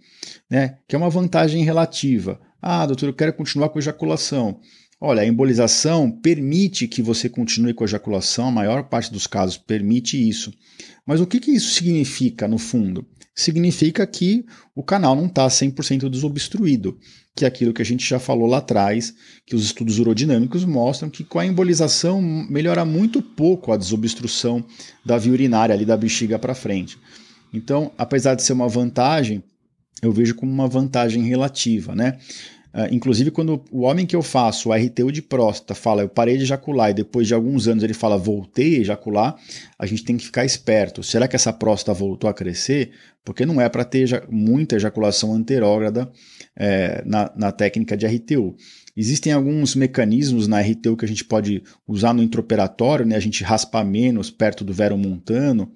né? 0.49 0.77
que 0.87 0.95
é 0.95 0.97
uma 0.97 1.09
vantagem 1.09 1.63
relativa. 1.63 2.39
Ah, 2.61 2.85
doutor, 2.85 3.07
eu 3.07 3.13
quero 3.13 3.33
continuar 3.33 3.69
com 3.69 3.77
ejaculação. 3.77 4.59
Olha, 5.05 5.21
a 5.21 5.27
embolização 5.27 6.09
permite 6.09 6.87
que 6.87 7.01
você 7.01 7.27
continue 7.27 7.73
com 7.73 7.83
a 7.83 7.87
ejaculação, 7.87 8.47
a 8.47 8.51
maior 8.51 8.83
parte 8.83 9.11
dos 9.11 9.27
casos 9.27 9.57
permite 9.57 10.15
isso. 10.29 10.53
Mas 11.05 11.19
o 11.19 11.27
que, 11.27 11.41
que 11.41 11.51
isso 11.51 11.73
significa 11.73 12.47
no 12.47 12.57
fundo? 12.57 13.05
Significa 13.35 14.07
que 14.07 14.45
o 14.73 14.81
canal 14.81 15.13
não 15.13 15.25
está 15.25 15.45
100% 15.45 16.07
desobstruído, 16.07 16.97
que 17.35 17.43
é 17.43 17.47
aquilo 17.49 17.73
que 17.73 17.81
a 17.81 17.85
gente 17.85 18.09
já 18.09 18.17
falou 18.17 18.47
lá 18.47 18.59
atrás, 18.59 19.13
que 19.45 19.57
os 19.57 19.65
estudos 19.65 19.99
urodinâmicos 19.99 20.63
mostram 20.63 21.09
que 21.09 21.25
com 21.25 21.37
a 21.37 21.45
embolização 21.45 22.21
melhora 22.21 22.85
muito 22.85 23.21
pouco 23.21 23.73
a 23.73 23.77
desobstrução 23.77 24.65
da 25.05 25.17
via 25.17 25.33
urinária 25.33 25.75
ali 25.75 25.83
da 25.83 25.97
bexiga 25.97 26.39
para 26.39 26.55
frente. 26.55 26.97
Então, 27.53 27.91
apesar 27.97 28.35
de 28.35 28.43
ser 28.43 28.53
uma 28.53 28.69
vantagem, 28.69 29.43
eu 30.01 30.13
vejo 30.13 30.35
como 30.35 30.49
uma 30.49 30.67
vantagem 30.67 31.23
relativa, 31.23 31.93
né? 31.93 32.19
Uh, 32.73 32.91
inclusive, 32.91 33.29
quando 33.29 33.63
o 33.71 33.81
homem 33.81 34.03
que 34.03 34.15
eu 34.15 34.23
faço 34.23 34.69
o 34.69 34.73
RTU 34.73 35.11
de 35.11 35.21
próstata 35.21 35.75
fala 35.75 36.01
eu 36.01 36.09
parei 36.09 36.37
de 36.37 36.43
ejacular 36.43 36.89
e 36.89 36.93
depois 36.95 37.27
de 37.27 37.33
alguns 37.35 37.67
anos 37.67 37.83
ele 37.83 37.93
fala 37.93 38.17
voltei 38.17 38.77
a 38.77 38.79
ejacular, 38.79 39.35
a 39.77 39.85
gente 39.85 40.03
tem 40.03 40.17
que 40.17 40.25
ficar 40.25 40.43
esperto. 40.43 41.03
Será 41.03 41.27
que 41.27 41.35
essa 41.35 41.53
próstata 41.53 41.97
voltou 41.97 42.27
a 42.27 42.33
crescer? 42.33 42.91
Porque 43.23 43.45
não 43.45 43.61
é 43.61 43.69
para 43.69 43.85
ter 43.85 44.25
muita 44.27 44.75
ejaculação 44.75 45.33
anterógrada 45.33 46.11
é, 46.55 47.03
na, 47.05 47.31
na 47.35 47.51
técnica 47.51 47.95
de 47.95 48.07
RTU. 48.07 48.55
Existem 48.97 49.31
alguns 49.31 49.75
mecanismos 49.75 50.47
na 50.47 50.59
RTU 50.59 50.97
que 50.97 51.05
a 51.05 51.07
gente 51.07 51.25
pode 51.25 51.63
usar 51.87 52.13
no 52.13 52.23
intraoperatório, 52.23 53.05
né? 53.05 53.15
a 53.15 53.19
gente 53.19 53.43
raspar 53.43 53.83
menos 53.83 54.29
perto 54.29 54.63
do 54.63 54.73
vero 54.73 54.97
montano, 54.97 55.71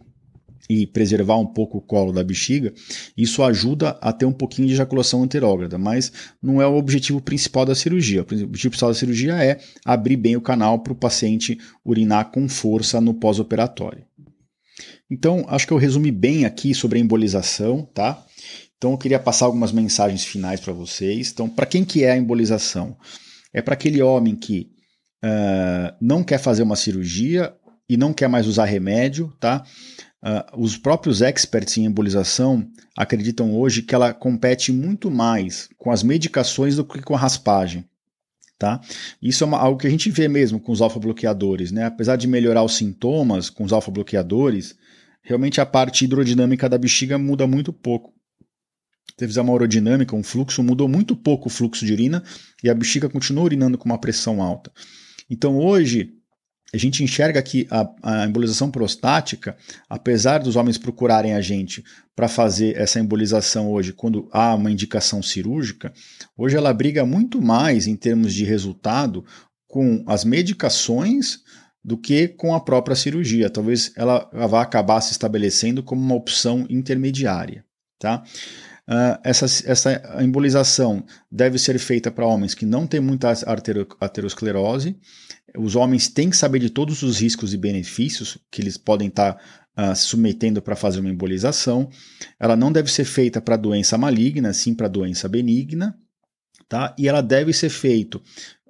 e 0.70 0.86
preservar 0.86 1.38
um 1.38 1.46
pouco 1.46 1.78
o 1.78 1.82
colo 1.82 2.12
da 2.12 2.24
bexiga, 2.24 2.74
isso 3.16 3.44
ajuda 3.44 3.98
a 4.02 4.12
ter 4.12 4.26
um 4.26 4.34
pouquinho 4.34 4.68
de 4.68 4.74
ejaculação 4.74 5.24
anterógrada, 5.24 5.78
mas 5.78 6.12
não 6.42 6.62
é 6.62 6.68
o 6.68 6.76
objetivo 6.76 7.22
principal 7.22 7.66
da 7.66 7.76
cirurgia. 7.76 8.20
O 8.20 8.22
objetivo 8.22 8.70
principal 8.70 8.90
da 8.90 8.96
cirurgia 8.96 9.36
é 9.36 9.60
abrir 9.86 10.18
bem 10.18 10.36
o 10.36 10.42
canal 10.42 10.80
para 10.80 10.94
o 10.94 10.96
paciente 10.96 11.58
urinar 11.86 12.32
com 12.32 12.50
força 12.50 13.00
no 13.00 13.14
pós-operatório. 13.14 14.06
Então, 15.10 15.46
acho 15.48 15.66
que 15.66 15.72
eu 15.72 15.78
resumi 15.78 16.12
bem 16.12 16.46
aqui 16.46 16.74
sobre 16.74 17.00
a 17.00 17.02
embolização, 17.02 17.84
tá? 17.94 18.24
Então, 18.78 18.92
eu 18.92 18.98
queria 18.98 19.20
passar 19.20 19.46
algumas 19.46 19.72
mensagens 19.72 20.24
finais 20.24 20.60
para 20.60 20.74
vocês. 20.74 21.32
Então, 21.32 21.50
para 21.50 21.66
quem 21.66 21.86
que 21.86 22.04
é 22.04 22.12
a 22.12 22.18
embolização? 22.18 22.96
É 23.54 23.62
para 23.62 23.74
aquele 23.74 24.02
homem 24.02 24.36
que 24.36 24.70
uh, 25.24 25.96
não 26.02 26.24
quer 26.24 26.38
fazer 26.38 26.64
uma 26.64 26.76
cirurgia 26.76 27.54
e 27.90 27.96
não 27.96 28.14
quer 28.14 28.28
mais 28.28 28.48
usar 28.48 28.66
remédio, 28.66 29.34
tá? 29.40 29.64
Uh, 30.24 30.62
os 30.62 30.76
próprios 30.76 31.22
experts 31.22 31.78
em 31.78 31.86
embolização 31.86 32.68
acreditam 32.96 33.56
hoje 33.56 33.84
que 33.84 33.94
ela 33.94 34.14
compete 34.14 34.72
muito 34.72 35.12
mais 35.12 35.70
com 35.78 35.92
as 35.92 36.02
medicações 36.02 36.76
do 36.76 36.84
que 36.84 37.02
com 37.02 37.16
a 37.16 37.20
raspagem. 37.20 37.86
Tá? 38.58 38.82
Isso 39.22 39.44
é 39.44 39.48
uma, 39.48 39.60
algo 39.60 39.80
que 39.80 39.86
a 39.86 39.90
gente 39.90 40.10
vê 40.10 40.28
mesmo 40.28 40.60
com 40.60 40.72
os 40.72 40.82
alfa-bloqueadores. 40.82 41.72
Né? 41.72 41.86
Apesar 41.86 42.16
de 42.16 42.28
melhorar 42.28 42.64
os 42.64 42.76
sintomas 42.76 43.52
com 43.52 43.64
os 43.64 43.72
alfa-bloqueadores, 43.72 44.76
realmente 45.22 45.62
a 45.62 45.66
parte 45.66 46.06
hidrodinâmica 46.06 46.68
da 46.68 46.78
bexiga 46.78 47.20
muda 47.20 47.46
muito 47.46 47.72
pouco. 47.72 48.12
Se 49.20 49.28
fizer 49.28 49.42
uma 49.42 49.54
aerodinâmica, 49.54 50.16
um 50.16 50.24
fluxo, 50.24 50.64
mudou 50.64 50.88
muito 50.88 51.16
pouco 51.16 51.48
o 51.48 51.52
fluxo 51.52 51.86
de 51.86 51.94
urina 51.94 52.24
e 52.64 52.70
a 52.70 52.74
bexiga 52.74 53.08
continua 53.08 53.44
urinando 53.44 53.78
com 53.78 53.86
uma 53.86 54.00
pressão 54.00 54.42
alta. 54.42 54.72
Então 55.30 55.58
hoje, 55.58 56.17
a 56.74 56.78
gente 56.78 57.04
enxerga 57.04 57.42
que 57.42 57.66
a, 57.70 57.90
a, 58.04 58.26
embolização 58.26 58.70
prostática, 58.70 59.56
apesar 59.90 60.40
dos 60.40 60.56
homens 60.56 60.78
procurarem 60.78 61.34
a 61.34 61.42
gente 61.42 61.84
para 62.16 62.28
fazer 62.28 62.76
essa 62.76 63.00
embolização 63.00 63.72
hoje, 63.72 63.94
quando 63.94 64.28
há 64.32 64.54
uma 64.54 64.72
indicação 64.72 65.24
cirúrgica, 65.24 65.94
hoje 66.36 66.58
ela 66.58 66.74
briga 66.74 67.06
muito 67.06 67.42
mais 67.42 67.88
em 67.88 67.96
termos 67.96 68.34
de 68.34 68.44
resultado 68.44 69.24
com 69.68 70.04
as 70.08 70.26
medicações 70.26 71.40
do 71.84 71.98
que 71.98 72.28
com 72.28 72.54
a 72.54 72.60
própria 72.60 72.96
cirurgia. 72.96 73.50
Talvez 73.50 73.94
ela 73.96 74.30
vá 74.34 74.62
acabar 74.62 75.00
se 75.00 75.14
estabelecendo 75.14 75.82
como 75.82 76.02
uma 76.02 76.16
opção 76.16 76.66
intermediária. 76.70 77.64
Tá? 77.98 78.24
Uh, 78.90 79.20
essa, 79.22 79.46
essa 79.70 80.24
embolização 80.24 81.04
deve 81.30 81.60
ser 81.60 81.78
feita 81.78 82.10
para 82.10 82.26
homens 82.26 82.54
que 82.54 82.66
não 82.66 82.88
têm 82.88 83.02
muita 83.02 83.34
aterosclerose. 84.00 84.98
Os 85.58 85.76
homens 85.76 86.08
têm 86.08 86.30
que 86.30 86.38
saber 86.38 86.60
de 86.60 86.70
todos 86.70 87.04
os 87.04 87.20
riscos 87.20 87.54
e 87.54 87.58
benefícios 87.58 88.38
que 88.50 88.62
eles 88.62 88.78
podem 88.78 89.10
estar 89.10 89.34
tá, 89.34 89.92
uh, 89.92 89.96
se 89.96 90.04
submetendo 90.04 90.62
para 90.62 90.76
fazer 90.76 91.02
uma 91.02 91.10
embolização. 91.10 91.90
Ela 92.40 92.56
não 92.56 92.72
deve 92.72 92.90
ser 92.90 93.04
feita 93.04 93.42
para 93.42 93.58
doença 93.58 93.98
maligna, 93.98 94.54
sim 94.54 94.74
para 94.74 94.88
doença 94.88 95.28
benigna. 95.28 95.98
Tá? 96.70 96.96
E 96.98 97.08
ela 97.08 97.22
deve 97.22 97.54
ser 97.54 97.70
feita 97.70 98.20